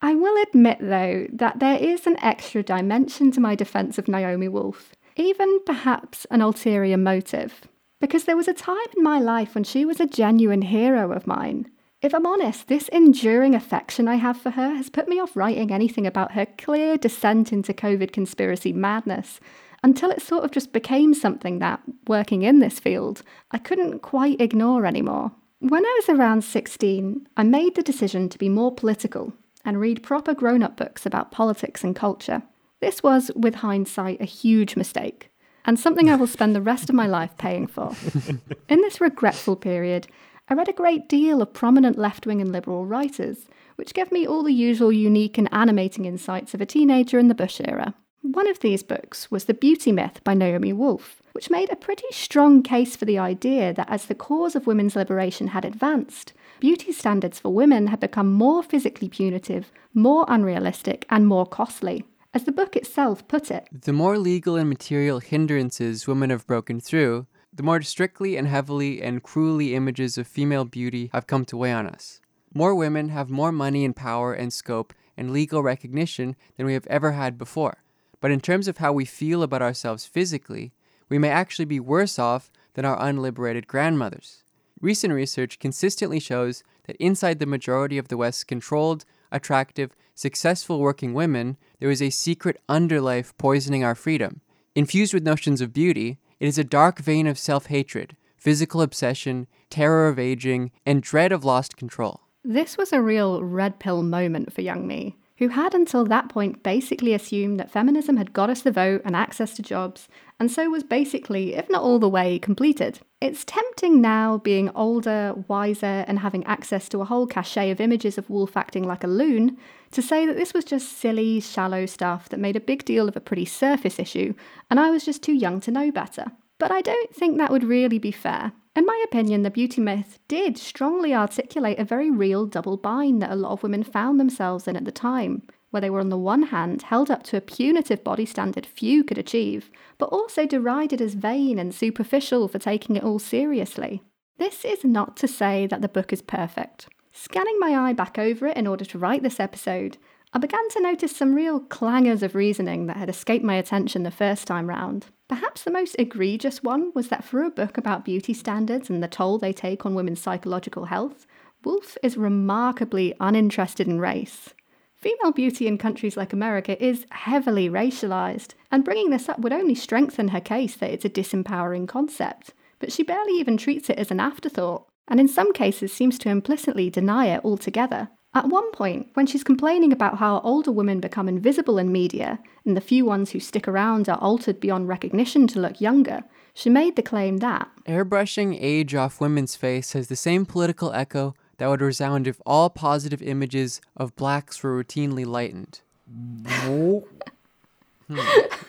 I 0.00 0.14
will 0.14 0.42
admit, 0.42 0.78
though, 0.80 1.26
that 1.32 1.58
there 1.60 1.78
is 1.78 2.06
an 2.06 2.16
extra 2.22 2.62
dimension 2.62 3.30
to 3.32 3.40
my 3.40 3.54
defense 3.54 3.98
of 3.98 4.08
Naomi 4.08 4.48
Wolf, 4.48 4.94
even 5.16 5.60
perhaps 5.64 6.26
an 6.30 6.40
ulterior 6.40 6.96
motive. 6.96 7.62
Because 8.00 8.24
there 8.24 8.36
was 8.36 8.48
a 8.48 8.54
time 8.54 8.76
in 8.96 9.02
my 9.02 9.18
life 9.18 9.54
when 9.54 9.64
she 9.64 9.84
was 9.84 10.00
a 10.00 10.06
genuine 10.06 10.62
hero 10.62 11.12
of 11.12 11.26
mine. 11.26 11.68
If 12.00 12.14
I'm 12.14 12.26
honest, 12.26 12.68
this 12.68 12.86
enduring 12.88 13.56
affection 13.56 14.06
I 14.06 14.14
have 14.16 14.40
for 14.40 14.50
her 14.50 14.76
has 14.76 14.88
put 14.88 15.08
me 15.08 15.18
off 15.18 15.36
writing 15.36 15.72
anything 15.72 16.06
about 16.06 16.32
her 16.32 16.46
clear 16.46 16.96
descent 16.96 17.52
into 17.52 17.74
COVID 17.74 18.12
conspiracy 18.12 18.72
madness 18.72 19.40
until 19.82 20.10
it 20.10 20.22
sort 20.22 20.44
of 20.44 20.52
just 20.52 20.72
became 20.72 21.12
something 21.12 21.58
that, 21.58 21.80
working 22.06 22.42
in 22.42 22.60
this 22.60 22.78
field, 22.78 23.22
I 23.50 23.58
couldn't 23.58 24.00
quite 24.00 24.40
ignore 24.40 24.86
anymore. 24.86 25.32
When 25.60 25.84
I 25.84 26.00
was 26.00 26.08
around 26.08 26.44
16, 26.44 27.26
I 27.36 27.42
made 27.42 27.74
the 27.74 27.82
decision 27.82 28.28
to 28.28 28.38
be 28.38 28.48
more 28.48 28.72
political 28.72 29.32
and 29.64 29.80
read 29.80 30.04
proper 30.04 30.32
grown 30.32 30.62
up 30.62 30.76
books 30.76 31.04
about 31.04 31.32
politics 31.32 31.82
and 31.82 31.96
culture. 31.96 32.42
This 32.78 33.02
was, 33.02 33.32
with 33.34 33.56
hindsight, 33.56 34.20
a 34.20 34.24
huge 34.24 34.76
mistake, 34.76 35.32
and 35.64 35.76
something 35.76 36.08
I 36.08 36.14
will 36.14 36.28
spend 36.28 36.54
the 36.54 36.62
rest 36.62 36.88
of 36.88 36.94
my 36.94 37.08
life 37.08 37.36
paying 37.38 37.66
for. 37.66 37.92
In 38.68 38.82
this 38.82 39.00
regretful 39.00 39.56
period, 39.56 40.06
I 40.48 40.54
read 40.54 40.68
a 40.68 40.72
great 40.72 41.08
deal 41.08 41.42
of 41.42 41.52
prominent 41.52 41.98
left 41.98 42.24
wing 42.24 42.40
and 42.40 42.52
liberal 42.52 42.86
writers, 42.86 43.48
which 43.74 43.94
gave 43.94 44.12
me 44.12 44.28
all 44.28 44.44
the 44.44 44.54
usual 44.54 44.92
unique 44.92 45.38
and 45.38 45.48
animating 45.50 46.04
insights 46.04 46.54
of 46.54 46.60
a 46.60 46.66
teenager 46.66 47.18
in 47.18 47.26
the 47.26 47.34
Bush 47.34 47.60
era. 47.64 47.94
One 48.22 48.48
of 48.48 48.60
these 48.60 48.84
books 48.84 49.28
was 49.28 49.46
The 49.46 49.54
Beauty 49.54 49.90
Myth 49.90 50.22
by 50.22 50.34
Naomi 50.34 50.72
Wolf, 50.72 51.20
which 51.38 51.50
made 51.50 51.70
a 51.70 51.76
pretty 51.76 52.08
strong 52.10 52.64
case 52.64 52.96
for 52.96 53.04
the 53.04 53.16
idea 53.16 53.72
that 53.72 53.88
as 53.88 54.06
the 54.06 54.14
cause 54.16 54.56
of 54.56 54.66
women's 54.66 54.96
liberation 54.96 55.46
had 55.46 55.64
advanced, 55.64 56.32
beauty 56.58 56.90
standards 56.90 57.38
for 57.38 57.54
women 57.54 57.86
had 57.86 58.00
become 58.00 58.32
more 58.32 58.60
physically 58.60 59.08
punitive, 59.08 59.70
more 59.94 60.24
unrealistic, 60.26 61.06
and 61.10 61.28
more 61.28 61.46
costly. 61.46 62.04
As 62.34 62.42
the 62.42 62.50
book 62.50 62.74
itself 62.74 63.28
put 63.28 63.52
it, 63.52 63.68
The 63.70 63.92
more 63.92 64.18
legal 64.18 64.56
and 64.56 64.68
material 64.68 65.20
hindrances 65.20 66.08
women 66.08 66.30
have 66.30 66.44
broken 66.44 66.80
through, 66.80 67.28
the 67.52 67.62
more 67.62 67.82
strictly 67.82 68.36
and 68.36 68.48
heavily 68.48 69.00
and 69.00 69.22
cruelly 69.22 69.76
images 69.76 70.18
of 70.18 70.26
female 70.26 70.64
beauty 70.64 71.08
have 71.12 71.28
come 71.28 71.44
to 71.44 71.56
weigh 71.56 71.72
on 71.72 71.86
us. 71.86 72.20
More 72.52 72.74
women 72.74 73.10
have 73.10 73.30
more 73.30 73.52
money 73.52 73.84
and 73.84 73.94
power 73.94 74.32
and 74.34 74.52
scope 74.52 74.92
and 75.16 75.30
legal 75.30 75.62
recognition 75.62 76.34
than 76.56 76.66
we 76.66 76.74
have 76.74 76.88
ever 76.88 77.12
had 77.12 77.38
before. 77.38 77.84
But 78.20 78.32
in 78.32 78.40
terms 78.40 78.66
of 78.66 78.78
how 78.78 78.92
we 78.92 79.04
feel 79.04 79.44
about 79.44 79.62
ourselves 79.62 80.04
physically, 80.04 80.72
we 81.08 81.18
may 81.18 81.30
actually 81.30 81.64
be 81.64 81.80
worse 81.80 82.18
off 82.18 82.50
than 82.74 82.84
our 82.84 83.00
unliberated 83.00 83.66
grandmothers. 83.66 84.42
Recent 84.80 85.12
research 85.12 85.58
consistently 85.58 86.20
shows 86.20 86.62
that 86.86 86.96
inside 86.96 87.38
the 87.38 87.46
majority 87.46 87.98
of 87.98 88.08
the 88.08 88.16
West's 88.16 88.44
controlled, 88.44 89.04
attractive, 89.32 89.90
successful 90.14 90.78
working 90.80 91.14
women, 91.14 91.56
there 91.80 91.90
is 91.90 92.02
a 92.02 92.10
secret 92.10 92.60
underlife 92.68 93.32
poisoning 93.38 93.82
our 93.82 93.94
freedom. 93.94 94.40
Infused 94.74 95.12
with 95.12 95.24
notions 95.24 95.60
of 95.60 95.72
beauty, 95.72 96.18
it 96.38 96.46
is 96.46 96.58
a 96.58 96.64
dark 96.64 97.00
vein 97.00 97.26
of 97.26 97.38
self 97.38 97.66
hatred, 97.66 98.16
physical 98.36 98.80
obsession, 98.80 99.46
terror 99.70 100.08
of 100.08 100.18
aging, 100.18 100.70
and 100.86 101.02
dread 101.02 101.32
of 101.32 101.44
lost 101.44 101.76
control. 101.76 102.20
This 102.44 102.76
was 102.76 102.92
a 102.92 103.02
real 103.02 103.42
red 103.42 103.80
pill 103.80 104.02
moment 104.02 104.52
for 104.52 104.62
young 104.62 104.86
me, 104.86 105.16
who 105.38 105.48
had 105.48 105.72
until 105.72 106.04
that 106.04 106.28
point 106.28 106.62
basically 106.62 107.14
assumed 107.14 107.58
that 107.58 107.70
feminism 107.70 108.16
had 108.16 108.32
got 108.32 108.50
us 108.50 108.62
the 108.62 108.72
vote 108.72 109.00
and 109.04 109.14
access 109.14 109.54
to 109.54 109.62
jobs, 109.62 110.08
and 110.40 110.50
so 110.50 110.68
was 110.68 110.82
basically, 110.82 111.54
if 111.54 111.70
not 111.70 111.82
all 111.82 112.00
the 112.00 112.08
way, 112.08 112.38
completed. 112.38 113.00
It's 113.20 113.44
tempting 113.44 114.00
now, 114.00 114.38
being 114.38 114.70
older, 114.74 115.34
wiser, 115.46 116.04
and 116.08 116.18
having 116.18 116.44
access 116.44 116.88
to 116.90 117.00
a 117.00 117.04
whole 117.04 117.26
cachet 117.26 117.70
of 117.70 117.80
images 117.80 118.18
of 118.18 118.28
Wolf 118.28 118.56
acting 118.56 118.84
like 118.84 119.04
a 119.04 119.08
loon, 119.08 119.56
to 119.92 120.02
say 120.02 120.26
that 120.26 120.36
this 120.36 120.52
was 120.52 120.64
just 120.64 120.98
silly, 120.98 121.40
shallow 121.40 121.86
stuff 121.86 122.28
that 122.28 122.40
made 122.40 122.56
a 122.56 122.60
big 122.60 122.84
deal 122.84 123.08
of 123.08 123.16
a 123.16 123.20
pretty 123.20 123.44
surface 123.44 123.98
issue, 123.98 124.34
and 124.70 124.80
I 124.80 124.90
was 124.90 125.04
just 125.04 125.22
too 125.22 125.34
young 125.34 125.60
to 125.60 125.70
know 125.70 125.92
better. 125.92 126.32
But 126.58 126.70
I 126.70 126.80
don't 126.80 127.14
think 127.14 127.38
that 127.38 127.50
would 127.50 127.64
really 127.64 127.98
be 127.98 128.10
fair. 128.10 128.52
In 128.74 128.86
my 128.86 129.04
opinion, 129.04 129.42
the 129.42 129.50
beauty 129.50 129.80
myth 129.80 130.18
did 130.28 130.58
strongly 130.58 131.14
articulate 131.14 131.78
a 131.78 131.84
very 131.84 132.10
real 132.10 132.46
double 132.46 132.76
bind 132.76 133.22
that 133.22 133.30
a 133.30 133.36
lot 133.36 133.52
of 133.52 133.62
women 133.62 133.82
found 133.82 134.20
themselves 134.20 134.68
in 134.68 134.76
at 134.76 134.84
the 134.84 134.92
time, 134.92 135.42
where 135.70 135.80
they 135.80 135.90
were 135.90 136.00
on 136.00 136.08
the 136.08 136.18
one 136.18 136.44
hand 136.44 136.82
held 136.82 137.10
up 137.10 137.22
to 137.24 137.36
a 137.36 137.40
punitive 137.40 138.04
body 138.04 138.24
standard 138.24 138.64
few 138.64 139.04
could 139.04 139.18
achieve, 139.18 139.70
but 139.98 140.10
also 140.10 140.46
derided 140.46 141.00
as 141.00 141.14
vain 141.14 141.58
and 141.58 141.74
superficial 141.74 142.48
for 142.48 142.58
taking 142.58 142.96
it 142.96 143.04
all 143.04 143.18
seriously. 143.18 144.02
This 144.38 144.64
is 144.64 144.84
not 144.84 145.16
to 145.16 145.28
say 145.28 145.66
that 145.66 145.82
the 145.82 145.88
book 145.88 146.12
is 146.12 146.22
perfect. 146.22 146.88
Scanning 147.12 147.58
my 147.58 147.76
eye 147.76 147.92
back 147.92 148.16
over 148.18 148.46
it 148.46 148.56
in 148.56 148.68
order 148.68 148.84
to 148.84 148.98
write 148.98 149.24
this 149.24 149.40
episode, 149.40 149.98
I 150.32 150.38
began 150.38 150.68
to 150.70 150.80
notice 150.80 151.16
some 151.16 151.34
real 151.34 151.60
clangers 151.60 152.22
of 152.22 152.36
reasoning 152.36 152.86
that 152.86 152.96
had 152.96 153.08
escaped 153.08 153.44
my 153.44 153.54
attention 153.54 154.04
the 154.04 154.10
first 154.10 154.46
time 154.46 154.68
round. 154.68 155.06
Perhaps 155.28 155.64
the 155.64 155.70
most 155.70 155.94
egregious 155.98 156.62
one 156.62 156.90
was 156.94 157.08
that 157.08 157.22
for 157.22 157.42
a 157.42 157.50
book 157.50 157.76
about 157.76 158.04
beauty 158.04 158.32
standards 158.32 158.88
and 158.88 159.02
the 159.02 159.08
toll 159.08 159.38
they 159.38 159.52
take 159.52 159.84
on 159.84 159.94
women's 159.94 160.20
psychological 160.20 160.86
health, 160.86 161.26
Wolf 161.64 161.98
is 162.02 162.16
remarkably 162.16 163.14
uninterested 163.20 163.86
in 163.86 164.00
race. 164.00 164.54
Female 164.94 165.32
beauty 165.32 165.66
in 165.66 165.76
countries 165.76 166.16
like 166.16 166.32
America 166.32 166.82
is 166.82 167.06
heavily 167.10 167.68
racialized, 167.68 168.54
and 168.72 168.84
bringing 168.84 169.10
this 169.10 169.28
up 169.28 169.38
would 169.38 169.52
only 169.52 169.74
strengthen 169.74 170.28
her 170.28 170.40
case 170.40 170.76
that 170.76 170.90
it's 170.90 171.04
a 171.04 171.10
disempowering 171.10 171.86
concept. 171.86 172.54
But 172.78 172.90
she 172.90 173.02
barely 173.02 173.34
even 173.34 173.56
treats 173.56 173.90
it 173.90 173.98
as 173.98 174.10
an 174.10 174.20
afterthought, 174.20 174.86
and 175.06 175.20
in 175.20 175.28
some 175.28 175.52
cases 175.52 175.92
seems 175.92 176.18
to 176.20 176.30
implicitly 176.30 176.90
deny 176.90 177.26
it 177.26 177.44
altogether. 177.44 178.08
At 178.34 178.48
one 178.48 178.70
point, 178.72 179.08
when 179.14 179.26
she's 179.26 179.44
complaining 179.44 179.92
about 179.92 180.18
how 180.18 180.40
older 180.40 180.70
women 180.70 181.00
become 181.00 181.28
invisible 181.28 181.78
in 181.78 181.90
media 181.90 182.38
and 182.68 182.76
the 182.76 182.80
few 182.80 183.04
ones 183.04 183.30
who 183.32 183.40
stick 183.40 183.66
around 183.66 184.08
are 184.08 184.18
altered 184.18 184.60
beyond 184.60 184.86
recognition 184.86 185.46
to 185.48 185.58
look 185.58 185.80
younger, 185.80 186.22
she 186.54 186.70
made 186.70 186.94
the 186.94 187.02
claim 187.02 187.38
that 187.38 187.68
Airbrushing 187.86 188.56
age 188.60 188.94
off 188.94 189.20
women's 189.20 189.56
face 189.56 189.94
has 189.94 190.08
the 190.08 190.16
same 190.16 190.44
political 190.46 190.92
echo 190.92 191.34
that 191.56 191.66
would 191.68 191.80
resound 191.80 192.28
if 192.28 192.40
all 192.46 192.70
positive 192.70 193.22
images 193.22 193.80
of 193.96 194.14
blacks 194.14 194.62
were 194.62 194.84
routinely 194.84 195.26
lightened. 195.26 195.80
Hmm. 196.08 196.98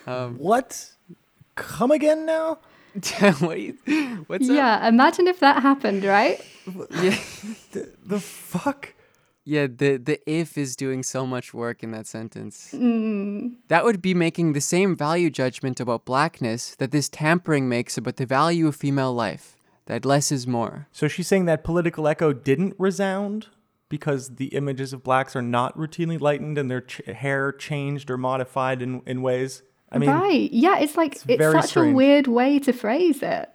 Um, 0.08 0.38
what? 0.38 0.92
Come 1.56 1.92
again 1.92 2.26
now? 2.26 2.60
what 3.40 3.60
you, 3.60 3.74
what's 4.28 4.50
up? 4.50 4.56
Yeah, 4.56 4.88
imagine 4.88 5.28
if 5.28 5.40
that 5.40 5.62
happened, 5.62 6.04
right? 6.04 6.44
Yeah, 7.02 7.18
The 8.06 8.20
fuck? 8.20 8.94
Yeah. 9.50 9.68
The 9.68 9.98
the 9.98 10.20
if 10.30 10.58
is 10.58 10.76
doing 10.76 11.02
so 11.04 11.26
much 11.26 11.54
work 11.54 11.84
in 11.84 11.92
that 11.92 12.08
sentence. 12.08 12.70
Mm-hmm. 12.74 13.56
That 13.68 13.84
would 13.84 14.02
be 14.02 14.14
making 14.14 14.54
the 14.54 14.62
same 14.62 14.96
value 14.96 15.30
judgment 15.30 15.80
about 15.80 16.06
blackness 16.06 16.76
that 16.76 16.92
this 16.92 17.10
tampering 17.10 17.68
makes 17.68 17.98
about 17.98 18.18
the 18.18 18.26
value 18.26 18.68
of 18.68 18.76
female 18.76 19.14
life. 19.14 19.56
That 19.88 20.06
less 20.06 20.32
is 20.32 20.46
more. 20.46 20.88
So 20.92 21.08
she's 21.08 21.28
saying 21.28 21.46
that 21.46 21.64
political 21.64 22.08
echo 22.08 22.32
didn't 22.32 22.76
resound 22.78 23.48
because 23.90 24.36
the 24.36 24.48
images 24.48 24.94
of 24.94 25.04
blacks 25.04 25.36
are 25.36 25.42
not 25.42 25.76
routinely 25.76 26.22
lightened 26.22 26.60
and 26.60 26.70
their 26.70 26.82
ch- 26.82 27.02
hair 27.08 27.52
changed 27.52 28.12
or 28.12 28.18
modified 28.18 28.84
in, 28.84 29.02
in 29.08 29.24
ways. 29.24 29.64
I 29.92 29.98
mean, 29.98 30.12
right. 30.12 30.52
Yeah, 30.52 30.78
it's 30.78 30.96
like 30.96 31.16
it's, 31.16 31.24
very 31.24 31.60
such 31.60 31.76
a 31.76 31.92
weird 31.92 32.28
way 32.28 32.60
to 32.60 32.72
phrase 32.72 33.24
it. 33.24 33.50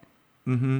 Mm-hmm. 0.45 0.79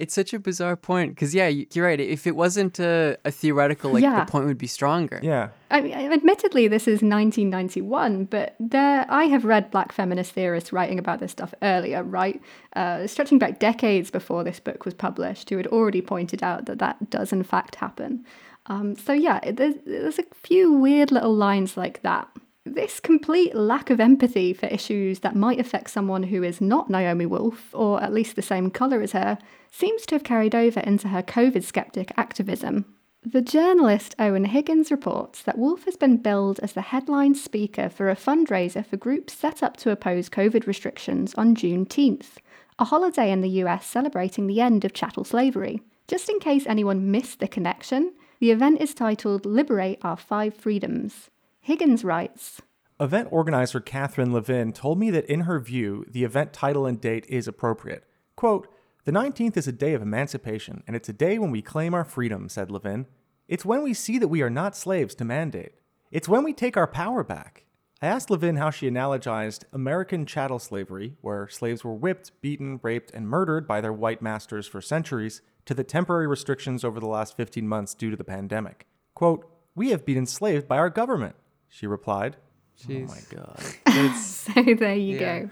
It's 0.00 0.14
such 0.14 0.32
a 0.34 0.38
bizarre 0.38 0.76
point 0.76 1.14
because 1.14 1.34
yeah, 1.34 1.48
you're 1.48 1.84
right. 1.84 2.00
If 2.00 2.26
it 2.26 2.34
wasn't 2.34 2.78
a, 2.80 3.18
a 3.24 3.30
theoretical, 3.30 3.92
like 3.92 4.02
Yeah. 4.02 4.24
the 4.24 4.30
point 4.30 4.46
would 4.46 4.58
be 4.58 4.66
stronger. 4.66 5.20
yeah. 5.22 5.48
I 5.72 5.80
mean, 5.82 5.92
admittedly, 5.94 6.66
this 6.66 6.88
is 6.88 7.00
1991, 7.02 8.24
but 8.24 8.56
there 8.58 9.06
I 9.08 9.24
have 9.24 9.44
read 9.44 9.70
black 9.70 9.92
feminist 9.92 10.32
theorists 10.32 10.72
writing 10.72 10.98
about 10.98 11.20
this 11.20 11.32
stuff 11.32 11.54
earlier, 11.62 12.02
right? 12.02 12.40
Uh, 12.74 13.06
stretching 13.06 13.38
back 13.38 13.58
decades 13.60 14.10
before 14.10 14.42
this 14.44 14.58
book 14.60 14.84
was 14.84 14.94
published, 14.94 15.50
who 15.50 15.56
had 15.56 15.66
already 15.68 16.00
pointed 16.02 16.42
out 16.42 16.66
that 16.66 16.78
that 16.78 17.10
does 17.10 17.32
in 17.32 17.42
fact 17.42 17.76
happen. 17.76 18.24
Um, 18.66 18.96
so 18.96 19.12
yeah, 19.12 19.40
there's, 19.52 19.74
there's 19.86 20.18
a 20.18 20.24
few 20.34 20.72
weird 20.72 21.10
little 21.12 21.34
lines 21.34 21.76
like 21.76 22.02
that. 22.02 22.28
This 22.66 23.00
complete 23.00 23.54
lack 23.54 23.88
of 23.88 24.00
empathy 24.00 24.52
for 24.52 24.66
issues 24.66 25.20
that 25.20 25.34
might 25.34 25.58
affect 25.58 25.88
someone 25.88 26.24
who 26.24 26.42
is 26.42 26.60
not 26.60 26.90
Naomi 26.90 27.24
Wolf, 27.24 27.70
or 27.72 28.02
at 28.02 28.12
least 28.12 28.36
the 28.36 28.42
same 28.42 28.70
colour 28.70 29.00
as 29.00 29.12
her, 29.12 29.38
seems 29.70 30.04
to 30.06 30.14
have 30.14 30.24
carried 30.24 30.54
over 30.54 30.80
into 30.80 31.08
her 31.08 31.22
COVID 31.22 31.62
skeptic 31.62 32.12
activism. 32.18 32.84
The 33.22 33.40
journalist 33.40 34.14
Eoin 34.18 34.46
Higgins 34.46 34.90
reports 34.90 35.42
that 35.42 35.56
Wolf 35.56 35.84
has 35.84 35.96
been 35.96 36.18
billed 36.18 36.60
as 36.60 36.74
the 36.74 36.82
headline 36.82 37.34
speaker 37.34 37.88
for 37.88 38.10
a 38.10 38.16
fundraiser 38.16 38.84
for 38.84 38.98
groups 38.98 39.32
set 39.32 39.62
up 39.62 39.78
to 39.78 39.90
oppose 39.90 40.28
COVID 40.28 40.66
restrictions 40.66 41.34
on 41.34 41.54
Juneteenth, 41.54 42.36
a 42.78 42.84
holiday 42.84 43.30
in 43.30 43.40
the 43.40 43.64
US 43.64 43.86
celebrating 43.86 44.46
the 44.46 44.60
end 44.60 44.84
of 44.84 44.92
chattel 44.92 45.24
slavery. 45.24 45.80
Just 46.08 46.28
in 46.28 46.38
case 46.40 46.66
anyone 46.66 47.10
missed 47.10 47.40
the 47.40 47.48
connection, 47.48 48.12
the 48.38 48.50
event 48.50 48.82
is 48.82 48.92
titled 48.92 49.46
Liberate 49.46 49.98
Our 50.02 50.16
Five 50.16 50.54
Freedoms. 50.54 51.30
Higgins 51.70 52.02
writes, 52.02 52.60
Event 52.98 53.28
organizer 53.30 53.78
Catherine 53.78 54.32
Levin 54.32 54.72
told 54.72 54.98
me 54.98 55.08
that 55.10 55.26
in 55.26 55.42
her 55.42 55.60
view, 55.60 56.04
the 56.10 56.24
event 56.24 56.52
title 56.52 56.84
and 56.84 57.00
date 57.00 57.24
is 57.28 57.46
appropriate. 57.46 58.02
Quote, 58.34 58.66
The 59.04 59.12
19th 59.12 59.56
is 59.56 59.68
a 59.68 59.72
day 59.72 59.94
of 59.94 60.02
emancipation, 60.02 60.82
and 60.88 60.96
it's 60.96 61.08
a 61.08 61.12
day 61.12 61.38
when 61.38 61.52
we 61.52 61.62
claim 61.62 61.94
our 61.94 62.02
freedom, 62.02 62.48
said 62.48 62.72
Levin. 62.72 63.06
It's 63.46 63.64
when 63.64 63.84
we 63.84 63.94
see 63.94 64.18
that 64.18 64.26
we 64.26 64.42
are 64.42 64.50
not 64.50 64.74
slaves 64.74 65.14
to 65.14 65.24
mandate. 65.24 65.74
It's 66.10 66.28
when 66.28 66.42
we 66.42 66.52
take 66.52 66.76
our 66.76 66.88
power 66.88 67.22
back. 67.22 67.66
I 68.02 68.08
asked 68.08 68.30
Levin 68.30 68.56
how 68.56 68.70
she 68.70 68.90
analogized 68.90 69.62
American 69.72 70.26
chattel 70.26 70.58
slavery, 70.58 71.14
where 71.20 71.46
slaves 71.46 71.84
were 71.84 71.94
whipped, 71.94 72.32
beaten, 72.42 72.80
raped, 72.82 73.12
and 73.12 73.28
murdered 73.28 73.68
by 73.68 73.80
their 73.80 73.92
white 73.92 74.20
masters 74.20 74.66
for 74.66 74.80
centuries, 74.80 75.40
to 75.66 75.74
the 75.74 75.84
temporary 75.84 76.26
restrictions 76.26 76.82
over 76.82 76.98
the 76.98 77.06
last 77.06 77.36
15 77.36 77.68
months 77.68 77.94
due 77.94 78.10
to 78.10 78.16
the 78.16 78.24
pandemic. 78.24 78.88
Quote, 79.14 79.48
We 79.76 79.90
have 79.90 80.04
been 80.04 80.18
enslaved 80.18 80.66
by 80.66 80.76
our 80.76 80.90
government, 80.90 81.36
she 81.70 81.86
replied. 81.86 82.36
Jeez. 82.86 83.08
Oh 83.08 83.14
my 83.14 84.04
God. 84.04 84.14
so 84.16 84.52
there 84.74 84.94
you 84.94 85.18
Yeah. 85.18 85.40
go. 85.40 85.50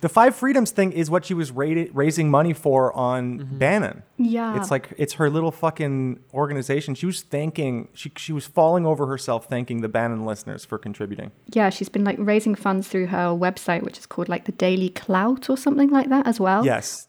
The 0.00 0.08
Five 0.08 0.34
Freedoms 0.34 0.70
thing 0.70 0.92
is 0.92 1.10
what 1.10 1.26
she 1.26 1.34
was 1.34 1.50
ra- 1.50 1.84
raising 1.92 2.30
money 2.30 2.54
for 2.54 2.90
on 2.96 3.40
mm-hmm. 3.40 3.58
Bannon. 3.58 4.02
Yeah. 4.16 4.56
It's 4.56 4.70
like 4.70 4.94
it's 4.96 5.14
her 5.14 5.28
little 5.28 5.50
fucking 5.50 6.20
organization. 6.32 6.94
She 6.94 7.04
was 7.04 7.20
thanking 7.20 7.88
she 7.92 8.10
she 8.16 8.32
was 8.32 8.46
falling 8.46 8.86
over 8.86 9.06
herself 9.06 9.46
thanking 9.46 9.82
the 9.82 9.88
Bannon 9.88 10.24
listeners 10.24 10.64
for 10.64 10.78
contributing. 10.78 11.32
Yeah, 11.52 11.68
she's 11.68 11.90
been 11.90 12.04
like 12.04 12.16
raising 12.18 12.54
funds 12.54 12.88
through 12.88 13.08
her 13.08 13.28
website, 13.28 13.82
which 13.82 13.98
is 13.98 14.06
called 14.06 14.30
like 14.30 14.46
the 14.46 14.52
Daily 14.52 14.88
Clout 14.88 15.50
or 15.50 15.58
something 15.58 15.90
like 15.90 16.08
that 16.08 16.26
as 16.26 16.40
well. 16.40 16.64
Yes. 16.64 17.08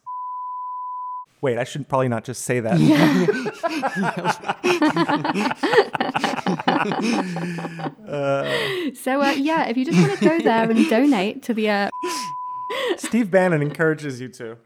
Wait, 1.41 1.57
I 1.57 1.63
should 1.63 1.89
probably 1.89 2.07
not 2.07 2.23
just 2.23 2.43
say 2.43 2.59
that. 2.59 2.77
So 8.95 9.21
uh, 9.21 9.31
yeah, 9.31 9.67
if 9.67 9.77
you 9.77 9.85
just 9.85 9.99
want 9.99 10.17
to 10.19 10.25
go 10.25 10.39
there 10.39 10.69
and 10.69 10.89
donate 10.89 11.43
to 11.43 11.53
the, 11.53 11.69
uh, 11.69 11.89
Steve 12.97 13.31
Bannon 13.31 13.61
encourages 13.61 14.19
you 14.21 14.29
to. 14.29 14.57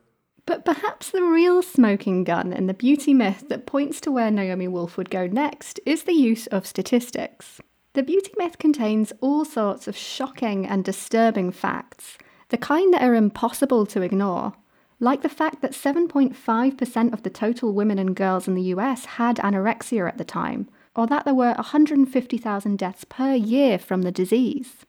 but 0.45 0.65
perhaps 0.65 1.11
the 1.11 1.23
real 1.23 1.61
smoking 1.61 2.23
gun 2.23 2.53
in 2.53 2.67
the 2.67 2.73
beauty 2.73 3.13
myth 3.13 3.45
that 3.49 3.65
points 3.65 3.99
to 4.01 4.11
where 4.11 4.31
Naomi 4.31 4.67
Wolf 4.67 4.97
would 4.97 5.09
go 5.09 5.27
next 5.27 5.79
is 5.85 6.03
the 6.03 6.13
use 6.13 6.47
of 6.47 6.65
statistics. 6.65 7.59
The 7.93 8.03
beauty 8.03 8.31
myth 8.37 8.57
contains 8.57 9.13
all 9.21 9.45
sorts 9.45 9.87
of 9.87 9.95
shocking 9.95 10.65
and 10.65 10.83
disturbing 10.83 11.51
facts, 11.51 12.17
the 12.49 12.57
kind 12.57 12.93
that 12.93 13.03
are 13.03 13.15
impossible 13.15 13.85
to 13.87 14.01
ignore. 14.01 14.53
Like 14.99 15.21
the 15.21 15.29
fact 15.29 15.61
that 15.61 15.73
7.5% 15.73 17.13
of 17.13 17.23
the 17.23 17.29
total 17.29 17.73
women 17.73 17.99
and 17.99 18.15
girls 18.15 18.47
in 18.47 18.55
the 18.55 18.73
US 18.73 19.05
had 19.05 19.37
anorexia 19.37 20.07
at 20.07 20.17
the 20.17 20.23
time, 20.23 20.69
or 20.95 21.05
that 21.07 21.25
there 21.25 21.33
were 21.33 21.53
150,000 21.53 22.77
deaths 22.77 23.03
per 23.03 23.33
year 23.33 23.77
from 23.77 24.03
the 24.03 24.11
disease. 24.11 24.85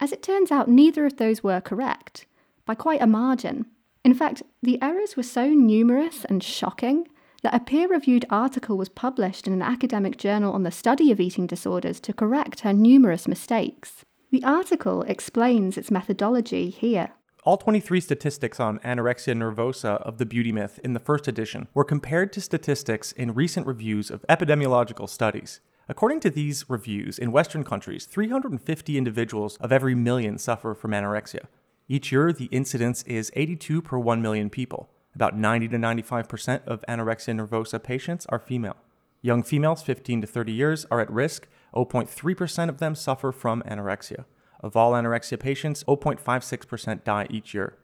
As 0.00 0.12
it 0.12 0.22
turns 0.22 0.50
out, 0.50 0.68
neither 0.68 1.06
of 1.06 1.16
those 1.16 1.42
were 1.42 1.60
correct, 1.60 2.26
by 2.66 2.74
quite 2.74 3.02
a 3.02 3.06
margin. 3.06 3.66
In 4.04 4.14
fact, 4.14 4.42
the 4.62 4.80
errors 4.82 5.16
were 5.16 5.22
so 5.22 5.48
numerous 5.48 6.24
and 6.26 6.42
shocking 6.42 7.08
that 7.42 7.54
a 7.54 7.60
peer 7.60 7.88
reviewed 7.88 8.26
article 8.30 8.76
was 8.76 8.88
published 8.88 9.46
in 9.46 9.52
an 9.52 9.62
academic 9.62 10.18
journal 10.18 10.52
on 10.52 10.62
the 10.62 10.70
study 10.70 11.10
of 11.10 11.20
eating 11.20 11.46
disorders 11.46 12.00
to 12.00 12.12
correct 12.12 12.60
her 12.60 12.72
numerous 12.72 13.26
mistakes. 13.26 14.04
The 14.30 14.44
article 14.44 15.02
explains 15.02 15.78
its 15.78 15.90
methodology 15.90 16.68
here. 16.70 17.10
All 17.44 17.56
23 17.56 18.00
statistics 18.00 18.58
on 18.58 18.80
anorexia 18.80 19.34
nervosa 19.34 20.02
of 20.02 20.18
the 20.18 20.26
Beauty 20.26 20.50
Myth 20.50 20.80
in 20.82 20.92
the 20.92 21.00
first 21.00 21.28
edition 21.28 21.68
were 21.72 21.84
compared 21.84 22.32
to 22.32 22.40
statistics 22.40 23.12
in 23.12 23.32
recent 23.32 23.64
reviews 23.64 24.10
of 24.10 24.24
epidemiological 24.28 25.08
studies. 25.08 25.60
According 25.88 26.18
to 26.20 26.30
these 26.30 26.68
reviews, 26.68 27.16
in 27.16 27.30
Western 27.30 27.62
countries, 27.62 28.06
350 28.06 28.98
individuals 28.98 29.56
of 29.58 29.70
every 29.70 29.94
million 29.94 30.36
suffer 30.36 30.74
from 30.74 30.90
anorexia. 30.90 31.46
Each 31.88 32.10
year, 32.10 32.32
the 32.32 32.46
incidence 32.46 33.04
is 33.04 33.30
82 33.36 33.82
per 33.82 33.98
1 33.98 34.20
million 34.20 34.50
people. 34.50 34.90
About 35.14 35.36
90 35.36 35.68
to 35.68 35.76
95% 35.76 36.66
of 36.66 36.84
anorexia 36.88 37.34
nervosa 37.34 37.80
patients 37.82 38.26
are 38.26 38.40
female. 38.40 38.76
Young 39.22 39.44
females 39.44 39.82
15 39.82 40.22
to 40.22 40.26
30 40.26 40.52
years 40.52 40.86
are 40.90 41.00
at 41.00 41.10
risk. 41.10 41.46
0.3% 41.72 42.68
of 42.68 42.78
them 42.78 42.94
suffer 42.94 43.30
from 43.30 43.62
anorexia. 43.62 44.24
Of 44.60 44.76
all 44.76 44.92
anorexia 44.92 45.38
patients, 45.38 45.84
0.56% 45.84 47.04
die 47.04 47.26
each 47.30 47.54
year. 47.54 47.76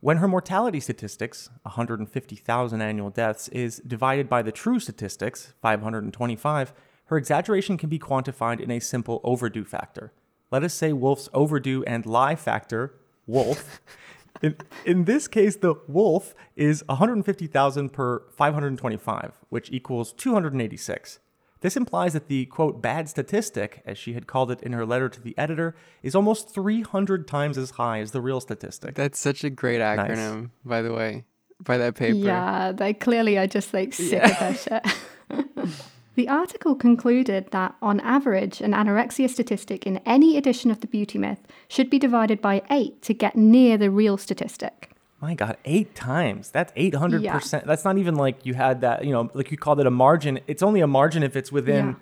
When 0.00 0.18
her 0.18 0.28
mortality 0.28 0.80
statistics, 0.80 1.50
150,000 1.62 2.80
annual 2.80 3.10
deaths, 3.10 3.48
is 3.48 3.82
divided 3.86 4.28
by 4.28 4.42
the 4.42 4.52
true 4.52 4.78
statistics, 4.78 5.54
525, 5.60 6.72
her 7.06 7.16
exaggeration 7.16 7.76
can 7.76 7.88
be 7.88 7.98
quantified 7.98 8.60
in 8.60 8.70
a 8.70 8.80
simple 8.80 9.20
overdue 9.24 9.64
factor. 9.64 10.12
Let 10.50 10.62
us 10.62 10.72
say 10.72 10.92
Wolf's 10.92 11.28
overdue 11.34 11.82
and 11.84 12.06
lie 12.06 12.36
factor, 12.36 12.94
Wolf. 13.26 13.80
in, 14.42 14.56
in 14.86 15.04
this 15.04 15.26
case, 15.26 15.56
the 15.56 15.74
Wolf 15.88 16.34
is 16.54 16.84
150,000 16.86 17.92
per 17.92 18.22
525, 18.30 19.32
which 19.48 19.70
equals 19.72 20.12
286. 20.12 21.18
This 21.60 21.76
implies 21.76 22.12
that 22.12 22.28
the 22.28 22.46
quote 22.46 22.80
bad 22.80 23.08
statistic, 23.08 23.82
as 23.84 23.98
she 23.98 24.12
had 24.12 24.26
called 24.26 24.50
it 24.50 24.62
in 24.62 24.72
her 24.72 24.86
letter 24.86 25.08
to 25.08 25.20
the 25.20 25.36
editor, 25.36 25.74
is 26.02 26.14
almost 26.14 26.50
300 26.50 27.26
times 27.26 27.58
as 27.58 27.72
high 27.72 28.00
as 28.00 28.12
the 28.12 28.20
real 28.20 28.40
statistic. 28.40 28.94
That's 28.94 29.18
such 29.18 29.42
a 29.44 29.50
great 29.50 29.80
acronym, 29.80 30.50
by 30.64 30.82
the 30.82 30.92
way, 30.92 31.24
by 31.60 31.78
that 31.78 31.96
paper. 31.96 32.16
Yeah, 32.16 32.72
they 32.72 32.94
clearly 32.94 33.38
are 33.38 33.46
just 33.46 33.74
like 33.74 33.92
sick 33.92 34.22
of 34.22 34.38
their 34.38 34.54
shit. 34.54 34.86
the 36.14 36.28
article 36.28 36.76
concluded 36.76 37.50
that, 37.50 37.74
on 37.82 37.98
average, 38.00 38.60
an 38.60 38.72
anorexia 38.72 39.28
statistic 39.28 39.86
in 39.86 39.98
any 40.06 40.36
edition 40.36 40.70
of 40.70 40.80
the 40.80 40.86
Beauty 40.86 41.18
Myth 41.18 41.40
should 41.68 41.90
be 41.90 41.98
divided 41.98 42.40
by 42.40 42.62
eight 42.70 43.02
to 43.02 43.14
get 43.14 43.36
near 43.36 43.76
the 43.76 43.90
real 43.90 44.16
statistic. 44.16 44.92
My 45.20 45.34
God, 45.34 45.56
eight 45.64 45.94
times. 45.94 46.50
That's 46.50 46.72
800%. 46.72 47.22
Yeah. 47.22 47.60
That's 47.64 47.84
not 47.84 47.98
even 47.98 48.14
like 48.14 48.46
you 48.46 48.54
had 48.54 48.82
that, 48.82 49.04
you 49.04 49.12
know, 49.12 49.30
like 49.34 49.50
you 49.50 49.56
called 49.56 49.80
it 49.80 49.86
a 49.86 49.90
margin. 49.90 50.38
It's 50.46 50.62
only 50.62 50.80
a 50.80 50.86
margin 50.86 51.22
if 51.22 51.34
it's 51.34 51.50
within, 51.50 51.96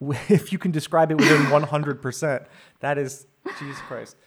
if 0.28 0.52
you 0.52 0.58
can 0.58 0.70
describe 0.70 1.10
it 1.10 1.16
within 1.16 1.42
100%. 1.42 2.46
That 2.80 2.98
is, 2.98 3.26
Jesus 3.58 3.80
Christ. 3.82 4.16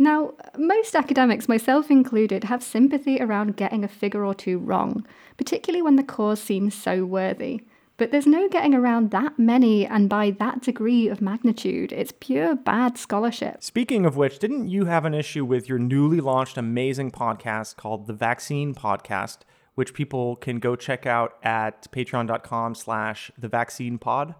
Now, 0.00 0.32
most 0.56 0.96
academics, 0.96 1.46
myself 1.46 1.90
included, 1.90 2.44
have 2.44 2.62
sympathy 2.62 3.20
around 3.20 3.58
getting 3.58 3.84
a 3.84 3.88
figure 3.88 4.24
or 4.24 4.32
two 4.32 4.58
wrong, 4.58 5.06
particularly 5.36 5.82
when 5.82 5.96
the 5.96 6.02
cause 6.02 6.40
seems 6.40 6.74
so 6.74 7.04
worthy. 7.04 7.60
But 8.00 8.12
there's 8.12 8.26
no 8.26 8.48
getting 8.48 8.74
around 8.74 9.10
that 9.10 9.38
many 9.38 9.84
and 9.84 10.08
by 10.08 10.30
that 10.38 10.62
degree 10.62 11.08
of 11.08 11.20
magnitude. 11.20 11.92
It's 11.92 12.14
pure 12.18 12.56
bad 12.56 12.96
scholarship. 12.96 13.62
Speaking 13.62 14.06
of 14.06 14.16
which, 14.16 14.38
didn't 14.38 14.68
you 14.68 14.86
have 14.86 15.04
an 15.04 15.12
issue 15.12 15.44
with 15.44 15.68
your 15.68 15.78
newly 15.78 16.18
launched 16.18 16.56
amazing 16.56 17.10
podcast 17.10 17.76
called 17.76 18.06
The 18.06 18.14
Vaccine 18.14 18.74
Podcast, 18.74 19.40
which 19.74 19.92
people 19.92 20.36
can 20.36 20.60
go 20.60 20.76
check 20.76 21.04
out 21.04 21.34
at 21.42 21.92
patreon.com 21.92 22.74
slash 22.74 23.30
the 23.36 23.48
vaccine 23.48 23.98
pod? 23.98 24.34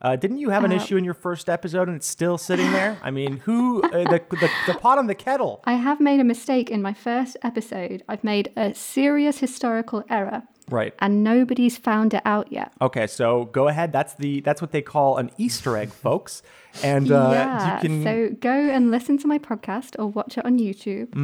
Uh, 0.00 0.16
didn't 0.16 0.38
you 0.38 0.50
have 0.50 0.64
an 0.64 0.72
issue 0.72 0.96
in 0.96 1.04
your 1.04 1.14
first 1.14 1.48
episode 1.48 1.88
and 1.88 1.96
it's 1.96 2.06
still 2.06 2.36
sitting 2.36 2.72
there? 2.72 2.98
I 3.02 3.10
mean, 3.10 3.38
who, 3.38 3.82
uh, 3.82 3.90
the, 4.04 4.22
the, 4.30 4.50
the 4.66 4.74
pot 4.74 4.98
on 4.98 5.06
the 5.06 5.14
kettle? 5.14 5.62
I 5.64 5.74
have 5.74 6.00
made 6.00 6.20
a 6.20 6.24
mistake 6.24 6.70
in 6.70 6.82
my 6.82 6.92
first 6.92 7.36
episode. 7.42 8.02
I've 8.08 8.24
made 8.24 8.52
a 8.56 8.74
serious 8.74 9.38
historical 9.38 10.04
error, 10.10 10.42
Right. 10.70 10.94
and 10.98 11.22
nobody's 11.22 11.76
found 11.76 12.14
it 12.14 12.22
out 12.24 12.50
yet. 12.50 12.72
Okay, 12.80 13.06
so 13.06 13.44
go 13.46 13.68
ahead. 13.68 13.92
That's 13.92 14.14
the 14.14 14.40
that's 14.40 14.62
what 14.62 14.72
they 14.72 14.82
call 14.82 15.18
an 15.18 15.30
Easter 15.36 15.76
egg, 15.76 15.90
folks. 15.90 16.42
And 16.82 17.10
uh, 17.10 17.30
yeah, 17.32 17.74
you 17.74 17.80
can 17.80 18.02
so 18.02 18.36
go 18.40 18.50
and 18.50 18.90
listen 18.90 19.18
to 19.18 19.26
my 19.26 19.38
podcast 19.38 19.96
or 19.98 20.06
watch 20.08 20.36
it 20.38 20.44
on 20.44 20.58
YouTube 20.58 21.14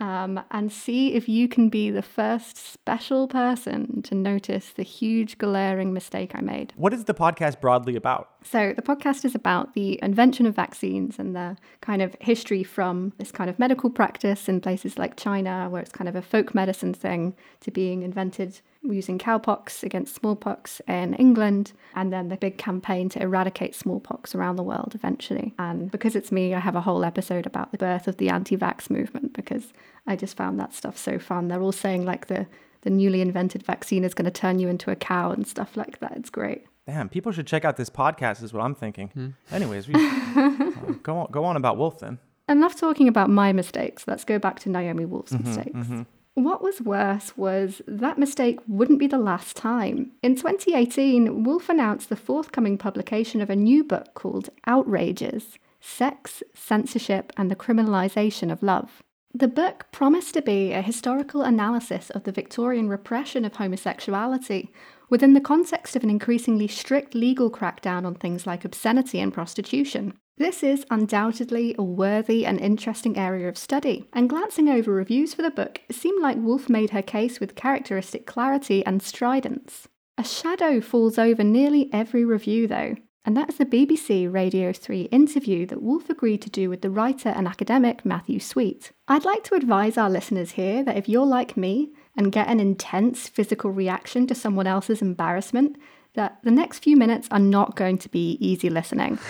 um, 0.00 0.40
and 0.50 0.72
see 0.72 1.14
if 1.14 1.28
you 1.28 1.48
can 1.48 1.68
be 1.68 1.90
the 1.90 2.02
first 2.02 2.56
special 2.56 3.28
person 3.28 4.02
to 4.02 4.14
notice 4.14 4.70
the 4.70 4.82
huge 4.82 5.38
glaring 5.38 5.92
mistake 5.92 6.32
I 6.34 6.40
made. 6.40 6.72
What 6.76 6.92
is 6.92 7.04
the 7.04 7.14
podcast 7.14 7.60
broadly 7.60 7.96
about? 7.96 8.30
So, 8.42 8.72
the 8.74 8.82
podcast 8.82 9.24
is 9.24 9.34
about 9.34 9.74
the 9.74 9.98
invention 10.02 10.46
of 10.46 10.54
vaccines 10.54 11.18
and 11.18 11.36
the 11.36 11.56
kind 11.82 12.00
of 12.00 12.16
history 12.20 12.62
from 12.62 13.12
this 13.18 13.30
kind 13.30 13.50
of 13.50 13.58
medical 13.58 13.90
practice 13.90 14.48
in 14.48 14.60
places 14.60 14.98
like 14.98 15.16
China, 15.16 15.68
where 15.68 15.82
it's 15.82 15.92
kind 15.92 16.08
of 16.08 16.16
a 16.16 16.22
folk 16.22 16.54
medicine 16.54 16.94
thing, 16.94 17.34
to 17.60 17.70
being 17.70 18.02
invented 18.02 18.60
using 18.82 19.18
cowpox 19.18 19.82
against 19.82 20.14
smallpox 20.14 20.80
in 20.88 21.12
England, 21.14 21.72
and 21.94 22.10
then 22.12 22.28
the 22.28 22.36
big 22.36 22.56
campaign 22.56 23.10
to 23.10 23.20
eradicate 23.20 23.74
smallpox 23.74 24.34
around 24.34 24.56
the 24.56 24.62
world 24.62 24.89
eventually. 24.94 25.54
And 25.58 25.90
because 25.90 26.14
it's 26.16 26.30
me, 26.32 26.54
I 26.54 26.60
have 26.60 26.76
a 26.76 26.80
whole 26.80 27.04
episode 27.04 27.46
about 27.46 27.72
the 27.72 27.78
birth 27.78 28.08
of 28.08 28.16
the 28.18 28.28
anti 28.28 28.56
vax 28.56 28.90
movement 28.90 29.32
because 29.32 29.72
I 30.06 30.16
just 30.16 30.36
found 30.36 30.58
that 30.60 30.72
stuff 30.74 30.96
so 30.98 31.18
fun. 31.18 31.48
They're 31.48 31.60
all 31.62 31.72
saying 31.72 32.04
like 32.04 32.26
the 32.26 32.46
the 32.82 32.90
newly 32.90 33.20
invented 33.20 33.62
vaccine 33.62 34.04
is 34.04 34.14
going 34.14 34.24
to 34.24 34.30
turn 34.30 34.58
you 34.58 34.66
into 34.68 34.90
a 34.90 34.96
cow 34.96 35.30
and 35.32 35.46
stuff 35.46 35.76
like 35.76 36.00
that. 36.00 36.12
It's 36.16 36.30
great. 36.30 36.64
Damn, 36.86 37.08
people 37.10 37.30
should 37.30 37.46
check 37.46 37.64
out 37.64 37.76
this 37.76 37.90
podcast. 37.90 38.42
Is 38.42 38.52
what 38.52 38.62
I'm 38.62 38.74
thinking. 38.74 39.08
Hmm. 39.08 39.28
Anyways, 39.52 39.86
we, 39.86 39.94
uh, 39.94 40.70
go 41.02 41.18
on, 41.18 41.28
go 41.30 41.44
on 41.44 41.56
about 41.56 41.76
Wolf 41.76 41.98
then. 41.98 42.18
Enough 42.48 42.76
talking 42.76 43.06
about 43.06 43.28
my 43.30 43.52
mistakes. 43.52 44.04
Let's 44.08 44.24
go 44.24 44.38
back 44.38 44.58
to 44.60 44.70
Naomi 44.70 45.04
Wolf's 45.04 45.32
Mm-hmm, 45.32 45.46
mistakes. 45.46 46.06
What 46.42 46.62
was 46.62 46.80
worse 46.80 47.36
was 47.36 47.82
that 47.86 48.18
mistake 48.18 48.60
wouldn't 48.66 48.98
be 48.98 49.06
the 49.06 49.18
last 49.18 49.58
time. 49.58 50.12
In 50.22 50.36
2018, 50.36 51.44
Wolf 51.44 51.68
announced 51.68 52.08
the 52.08 52.16
forthcoming 52.16 52.78
publication 52.78 53.42
of 53.42 53.50
a 53.50 53.56
new 53.56 53.84
book 53.84 54.14
called 54.14 54.48
Outrages 54.66 55.58
Sex, 55.82 56.42
Censorship, 56.54 57.30
and 57.36 57.50
the 57.50 57.56
Criminalization 57.56 58.50
of 58.50 58.62
Love. 58.62 59.02
The 59.34 59.48
book 59.48 59.84
promised 59.92 60.32
to 60.32 60.40
be 60.40 60.72
a 60.72 60.80
historical 60.80 61.42
analysis 61.42 62.08
of 62.08 62.24
the 62.24 62.32
Victorian 62.32 62.88
repression 62.88 63.44
of 63.44 63.56
homosexuality 63.56 64.70
within 65.10 65.34
the 65.34 65.42
context 65.42 65.94
of 65.94 66.02
an 66.02 66.08
increasingly 66.08 66.68
strict 66.68 67.14
legal 67.14 67.50
crackdown 67.50 68.06
on 68.06 68.14
things 68.14 68.46
like 68.46 68.64
obscenity 68.64 69.20
and 69.20 69.34
prostitution. 69.34 70.14
This 70.40 70.62
is 70.62 70.86
undoubtedly 70.90 71.74
a 71.78 71.82
worthy 71.82 72.46
and 72.46 72.58
interesting 72.58 73.18
area 73.18 73.46
of 73.46 73.58
study, 73.58 74.08
and 74.14 74.26
glancing 74.26 74.70
over 74.70 74.90
reviews 74.90 75.34
for 75.34 75.42
the 75.42 75.50
book, 75.50 75.82
it 75.86 75.94
seemed 75.94 76.22
like 76.22 76.38
Wolf 76.38 76.70
made 76.70 76.88
her 76.90 77.02
case 77.02 77.40
with 77.40 77.54
characteristic 77.54 78.26
clarity 78.26 78.82
and 78.86 79.02
stridence. 79.02 79.86
A 80.16 80.24
shadow 80.24 80.80
falls 80.80 81.18
over 81.18 81.44
nearly 81.44 81.90
every 81.92 82.24
review, 82.24 82.66
though, 82.66 82.94
and 83.22 83.36
that 83.36 83.50
is 83.50 83.58
the 83.58 83.66
BBC 83.66 84.32
Radio 84.32 84.72
3 84.72 85.02
interview 85.12 85.66
that 85.66 85.82
Wolf 85.82 86.08
agreed 86.08 86.40
to 86.40 86.48
do 86.48 86.70
with 86.70 86.80
the 86.80 86.88
writer 86.88 87.28
and 87.28 87.46
academic 87.46 88.06
Matthew 88.06 88.40
Sweet. 88.40 88.92
I'd 89.08 89.26
like 89.26 89.44
to 89.44 89.56
advise 89.56 89.98
our 89.98 90.08
listeners 90.08 90.52
here 90.52 90.82
that 90.84 90.96
if 90.96 91.06
you're 91.06 91.26
like 91.26 91.54
me 91.58 91.92
and 92.16 92.32
get 92.32 92.48
an 92.48 92.60
intense 92.60 93.28
physical 93.28 93.72
reaction 93.72 94.26
to 94.28 94.34
someone 94.34 94.66
else's 94.66 95.02
embarrassment, 95.02 95.76
that 96.14 96.38
the 96.42 96.50
next 96.50 96.80
few 96.80 96.96
minutes 96.96 97.28
are 97.30 97.38
not 97.38 97.76
going 97.76 97.98
to 97.98 98.08
be 98.08 98.36
easy 98.40 98.70
listening. 98.70 99.18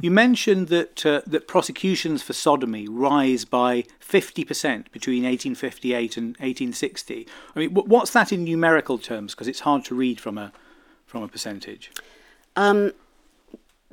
You 0.00 0.10
mentioned 0.10 0.66
that 0.68 1.06
uh, 1.06 1.22
that 1.28 1.46
prosecutions 1.46 2.22
for 2.22 2.32
sodomy 2.32 2.88
rise 2.88 3.44
by 3.44 3.84
50% 4.00 4.90
between 4.90 5.22
1858 5.22 6.16
and 6.16 6.26
1860. 6.38 7.28
I 7.54 7.58
mean, 7.58 7.70
wh- 7.70 7.86
what's 7.88 8.10
that 8.10 8.32
in 8.32 8.42
numerical 8.42 8.98
terms? 8.98 9.32
Because 9.32 9.46
it's 9.46 9.60
hard 9.60 9.84
to 9.86 9.94
read 9.94 10.20
from 10.20 10.38
a 10.38 10.52
from 11.06 11.22
a 11.22 11.28
percentage. 11.28 11.92
Um, 12.56 12.92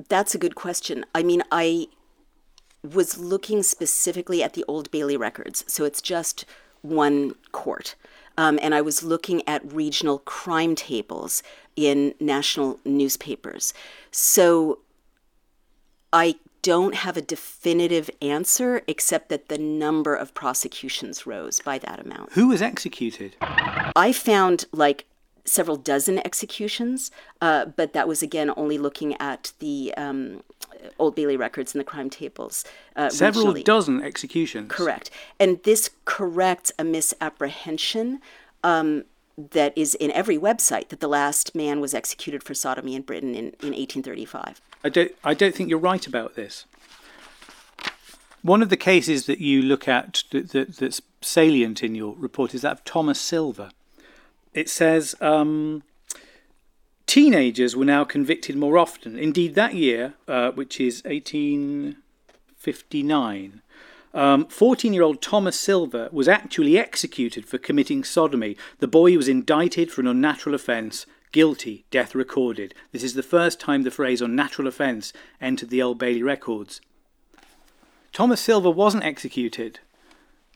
that's 0.08 0.34
a 0.34 0.38
good 0.38 0.56
question. 0.56 1.04
I 1.14 1.22
mean, 1.22 1.42
I 1.52 1.86
was 2.82 3.18
looking 3.18 3.62
specifically 3.62 4.42
at 4.42 4.54
the 4.54 4.64
Old 4.66 4.90
Bailey 4.90 5.16
records, 5.16 5.64
so 5.68 5.84
it's 5.84 6.02
just 6.02 6.44
one 6.82 7.34
court. 7.52 7.94
Um, 8.38 8.58
and 8.62 8.74
I 8.74 8.80
was 8.80 9.02
looking 9.02 9.46
at 9.46 9.72
regional 9.72 10.20
crime 10.20 10.74
tables 10.74 11.42
in 11.80 12.14
national 12.20 12.78
newspapers. 12.84 13.72
So 14.10 14.80
I 16.12 16.36
don't 16.62 16.94
have 16.94 17.16
a 17.16 17.22
definitive 17.22 18.10
answer 18.20 18.82
except 18.86 19.28
that 19.30 19.48
the 19.48 19.58
number 19.58 20.14
of 20.14 20.34
prosecutions 20.34 21.26
rose 21.26 21.60
by 21.60 21.78
that 21.78 22.00
amount. 22.00 22.32
Who 22.32 22.48
was 22.48 22.60
executed? 22.60 23.36
I 23.40 24.12
found 24.12 24.66
like 24.72 25.06
several 25.46 25.76
dozen 25.76 26.18
executions, 26.18 27.10
uh, 27.40 27.64
but 27.64 27.92
that 27.94 28.06
was 28.06 28.22
again 28.22 28.52
only 28.56 28.78
looking 28.78 29.18
at 29.20 29.52
the 29.58 29.94
um, 29.96 30.42
Old 30.98 31.14
Bailey 31.14 31.36
records 31.36 31.74
and 31.74 31.80
the 31.80 31.84
crime 31.84 32.10
tables. 32.10 32.64
Uh, 32.94 33.08
Several 33.08 33.46
regionally. 33.46 33.64
dozen 33.64 34.02
executions. 34.02 34.70
Correct. 34.70 35.10
And 35.38 35.62
this 35.62 35.90
corrects 36.04 36.72
a 36.78 36.84
misapprehension 36.84 38.20
um, 38.62 39.04
that 39.50 39.76
is 39.76 39.94
in 39.94 40.10
every 40.12 40.38
website 40.38 40.88
that 40.88 41.00
the 41.00 41.08
last 41.08 41.54
man 41.54 41.80
was 41.80 41.94
executed 41.94 42.42
for 42.42 42.54
sodomy 42.54 42.94
in 42.94 43.02
Britain 43.02 43.30
in, 43.30 43.46
in 43.62 43.72
1835. 43.72 44.60
I 44.82 44.88
don't, 44.88 45.12
I 45.24 45.34
don't 45.34 45.54
think 45.54 45.70
you're 45.70 45.78
right 45.78 46.06
about 46.06 46.34
this. 46.34 46.64
One 48.42 48.62
of 48.62 48.70
the 48.70 48.76
cases 48.76 49.26
that 49.26 49.40
you 49.40 49.60
look 49.60 49.86
at 49.86 50.24
that, 50.30 50.48
that, 50.50 50.76
that's 50.76 51.02
salient 51.20 51.82
in 51.82 51.94
your 51.94 52.14
report 52.16 52.54
is 52.54 52.62
that 52.62 52.72
of 52.72 52.82
Thomas 52.84 53.20
Silver. 53.20 53.68
It 54.54 54.70
says 54.70 55.14
um, 55.20 55.82
teenagers 57.06 57.76
were 57.76 57.84
now 57.84 58.04
convicted 58.04 58.56
more 58.56 58.78
often. 58.78 59.18
Indeed, 59.18 59.54
that 59.56 59.74
year, 59.74 60.14
uh, 60.26 60.52
which 60.52 60.80
is 60.80 61.04
1859, 61.04 63.60
14 64.12 64.90
um, 64.90 64.94
year 64.94 65.02
old 65.02 65.22
Thomas 65.22 65.58
Silver 65.58 66.08
was 66.10 66.28
actually 66.28 66.78
executed 66.78 67.46
for 67.46 67.58
committing 67.58 68.02
sodomy. 68.02 68.56
The 68.78 68.88
boy 68.88 69.16
was 69.16 69.28
indicted 69.28 69.90
for 69.90 70.00
an 70.00 70.08
unnatural 70.08 70.54
offence, 70.54 71.06
guilty, 71.32 71.84
death 71.90 72.14
recorded. 72.14 72.74
This 72.92 73.04
is 73.04 73.14
the 73.14 73.22
first 73.22 73.60
time 73.60 73.82
the 73.82 73.90
phrase 73.90 74.20
unnatural 74.20 74.66
offence 74.66 75.12
entered 75.40 75.70
the 75.70 75.82
Old 75.82 75.98
Bailey 75.98 76.22
records. 76.22 76.80
Thomas 78.12 78.40
Silver 78.40 78.70
wasn't 78.70 79.04
executed. 79.04 79.78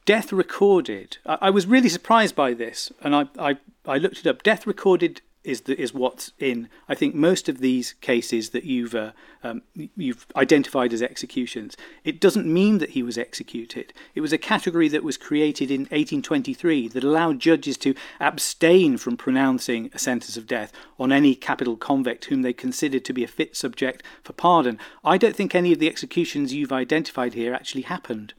Death 0.04 0.32
recorded. 0.32 1.18
I, 1.24 1.38
I 1.42 1.50
was 1.50 1.66
really 1.66 1.88
surprised 1.88 2.34
by 2.34 2.54
this, 2.54 2.92
and 3.00 3.14
I, 3.14 3.26
I, 3.38 3.56
I 3.86 3.98
looked 3.98 4.18
it 4.18 4.26
up. 4.26 4.42
Death 4.42 4.66
recorded 4.66 5.22
is 5.44 5.62
the, 5.62 5.80
is 5.80 5.94
what's 5.94 6.32
in 6.38 6.68
I 6.88 6.94
think 6.94 7.14
most 7.14 7.48
of 7.48 7.58
these 7.58 7.92
cases 8.00 8.50
that 8.50 8.64
you've 8.64 8.94
uh, 8.94 9.12
um, 9.42 9.62
you've 9.74 10.26
identified 10.34 10.92
as 10.92 11.02
executions. 11.02 11.76
It 12.02 12.20
doesn't 12.20 12.46
mean 12.46 12.78
that 12.78 12.90
he 12.90 13.02
was 13.02 13.18
executed. 13.18 13.92
It 14.14 14.22
was 14.22 14.32
a 14.32 14.38
category 14.38 14.88
that 14.88 15.04
was 15.04 15.16
created 15.16 15.70
in 15.70 15.82
1823 15.82 16.88
that 16.88 17.04
allowed 17.04 17.40
judges 17.40 17.76
to 17.78 17.94
abstain 18.20 18.96
from 18.96 19.16
pronouncing 19.16 19.90
a 19.92 19.98
sentence 19.98 20.36
of 20.36 20.46
death 20.46 20.72
on 20.98 21.12
any 21.12 21.34
capital 21.34 21.76
convict 21.76 22.26
whom 22.26 22.42
they 22.42 22.52
considered 22.52 23.04
to 23.04 23.12
be 23.12 23.22
a 23.22 23.28
fit 23.28 23.54
subject 23.54 24.02
for 24.22 24.32
pardon. 24.32 24.78
I 25.04 25.18
don't 25.18 25.36
think 25.36 25.54
any 25.54 25.72
of 25.72 25.78
the 25.78 25.88
executions 25.88 26.54
you've 26.54 26.72
identified 26.72 27.34
here 27.34 27.52
actually 27.52 27.82
happened. 27.82 28.32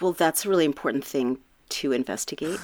Well, 0.00 0.12
that's 0.12 0.44
a 0.44 0.48
really 0.48 0.64
important 0.64 1.04
thing 1.04 1.38
to 1.70 1.92
investigate. 1.92 2.58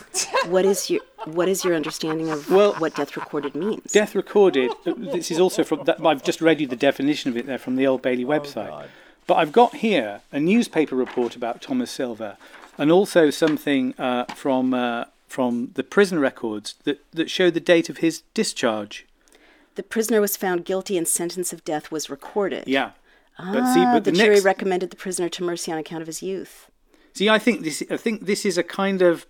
what 0.47 0.65
is 0.65 0.91
your 0.91 1.01
what 1.25 1.49
is 1.49 1.65
your 1.65 1.75
understanding 1.75 2.31
of 2.31 2.51
well, 2.51 2.75
what 2.75 2.95
death 2.95 3.17
recorded 3.17 3.55
means? 3.55 3.93
Death 3.93 4.15
recorded. 4.15 4.71
this 4.85 5.31
is 5.31 5.41
also 5.41 5.65
from. 5.65 5.85
That, 5.85 6.05
I've 6.05 6.23
just 6.23 6.41
read 6.41 6.61
you 6.61 6.67
the 6.67 6.77
definition 6.77 7.31
of 7.31 7.37
it 7.37 7.47
there 7.47 7.59
from 7.59 7.77
the 7.77 7.87
Old 7.87 8.03
Bailey 8.03 8.25
website. 8.25 8.71
Oh, 8.71 8.89
but 9.27 9.35
I've 9.35 9.53
got 9.53 9.77
here 9.77 10.21
a 10.33 10.41
newspaper 10.41 10.97
report 10.97 11.35
about 11.35 11.63
Thomas 11.63 11.91
Silver, 11.91 12.37
and 12.77 12.91
also 12.91 13.31
something 13.31 13.95
uh, 13.99 14.25
from 14.35 14.75
uh, 14.75 15.07
from 15.27 15.71
the 15.75 15.83
prison 15.83 16.19
records 16.19 16.75
that 16.85 17.05
that 17.13 17.31
show 17.31 17.51
the 17.51 17.61
date 17.61 17.89
of 17.89 17.99
his 17.99 18.23
discharge. 18.35 19.07
The 19.77 19.83
prisoner 19.83 20.21
was 20.21 20.37
found 20.37 20.65
guilty 20.65 20.97
and 20.97 21.09
sentence 21.09 21.53
of 21.53 21.65
death 21.65 21.91
was 21.91 22.09
recorded. 22.09 22.69
Yeah. 22.69 22.93
Ah, 23.39 23.51
but 23.53 23.75
see, 23.75 23.85
but 23.85 24.05
the, 24.05 24.13
the 24.13 24.17
jury 24.17 24.35
next... 24.35 24.45
recommended 24.45 24.91
the 24.91 24.97
prisoner 24.97 25.29
to 25.31 25.43
mercy 25.43 25.73
on 25.73 25.79
account 25.79 26.03
of 26.03 26.07
his 26.07 26.23
youth. 26.23 26.71
See, 27.15 27.29
I 27.29 27.39
think 27.39 27.63
this. 27.63 27.83
I 27.91 27.97
think 27.97 28.27
this 28.27 28.45
is 28.45 28.59
a 28.59 28.63
kind 28.63 29.03
of. 29.03 29.27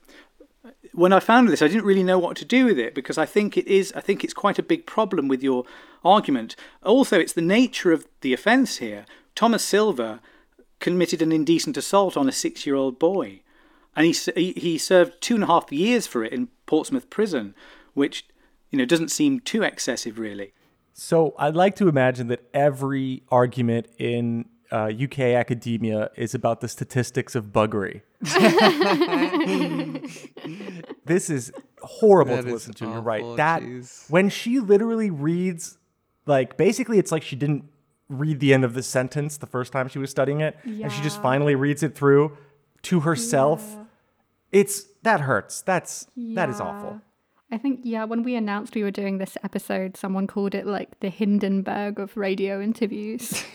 When 0.92 1.12
I 1.12 1.20
found 1.20 1.48
this, 1.48 1.60
I 1.60 1.68
didn't 1.68 1.84
really 1.84 2.04
know 2.04 2.18
what 2.18 2.36
to 2.36 2.44
do 2.44 2.64
with 2.64 2.78
it 2.78 2.94
because 2.94 3.18
I 3.18 3.26
think 3.26 3.56
it 3.56 3.66
is. 3.66 3.92
I 3.94 4.00
think 4.00 4.24
it's 4.24 4.32
quite 4.32 4.58
a 4.58 4.62
big 4.62 4.86
problem 4.86 5.28
with 5.28 5.42
your 5.42 5.64
argument. 6.04 6.56
Also, 6.82 7.18
it's 7.18 7.32
the 7.32 7.42
nature 7.42 7.92
of 7.92 8.06
the 8.20 8.32
offence 8.32 8.78
here. 8.78 9.04
Thomas 9.34 9.64
Silver 9.64 10.20
committed 10.78 11.20
an 11.20 11.32
indecent 11.32 11.76
assault 11.76 12.16
on 12.16 12.28
a 12.28 12.32
six-year-old 12.32 12.98
boy, 12.98 13.40
and 13.94 14.06
he 14.06 14.52
he 14.52 14.78
served 14.78 15.20
two 15.20 15.34
and 15.34 15.44
a 15.44 15.48
half 15.48 15.70
years 15.72 16.06
for 16.06 16.24
it 16.24 16.32
in 16.32 16.48
Portsmouth 16.66 17.10
prison, 17.10 17.54
which 17.92 18.26
you 18.70 18.78
know 18.78 18.86
doesn't 18.86 19.10
seem 19.10 19.40
too 19.40 19.62
excessive, 19.62 20.18
really. 20.18 20.54
So 20.94 21.34
I'd 21.38 21.56
like 21.56 21.74
to 21.76 21.88
imagine 21.88 22.28
that 22.28 22.48
every 22.54 23.24
argument 23.30 23.88
in 23.98 24.46
uh, 24.74 24.90
UK 24.90 25.20
academia 25.20 26.10
is 26.16 26.34
about 26.34 26.60
the 26.60 26.66
statistics 26.66 27.36
of 27.36 27.52
buggery. 27.52 28.02
this 31.04 31.30
is 31.30 31.52
horrible 31.80 32.34
that 32.34 32.42
to 32.42 32.52
listen 32.52 32.74
to. 32.74 32.84
Awful, 32.84 32.94
You're 32.94 33.02
right. 33.02 33.36
That 33.36 33.62
geez. 33.62 34.06
when 34.08 34.28
she 34.28 34.58
literally 34.58 35.10
reads, 35.10 35.78
like 36.26 36.56
basically, 36.56 36.98
it's 36.98 37.12
like 37.12 37.22
she 37.22 37.36
didn't 37.36 37.66
read 38.08 38.40
the 38.40 38.52
end 38.52 38.64
of 38.64 38.74
the 38.74 38.82
sentence 38.82 39.36
the 39.36 39.46
first 39.46 39.72
time 39.72 39.86
she 39.86 40.00
was 40.00 40.10
studying 40.10 40.40
it, 40.40 40.58
yeah. 40.64 40.86
and 40.86 40.92
she 40.92 41.00
just 41.02 41.22
finally 41.22 41.54
reads 41.54 41.84
it 41.84 41.94
through 41.94 42.36
to 42.82 43.00
herself. 43.00 43.64
Yeah. 43.64 43.84
It's 44.50 44.86
that 45.02 45.20
hurts. 45.20 45.62
That's 45.62 46.08
yeah. 46.16 46.34
that 46.34 46.50
is 46.50 46.60
awful. 46.60 47.00
I 47.52 47.58
think, 47.58 47.80
yeah, 47.84 48.02
when 48.02 48.24
we 48.24 48.34
announced 48.34 48.74
we 48.74 48.82
were 48.82 48.90
doing 48.90 49.18
this 49.18 49.38
episode, 49.44 49.96
someone 49.96 50.26
called 50.26 50.56
it 50.56 50.66
like 50.66 50.98
the 50.98 51.10
Hindenburg 51.10 52.00
of 52.00 52.16
radio 52.16 52.60
interviews. 52.60 53.44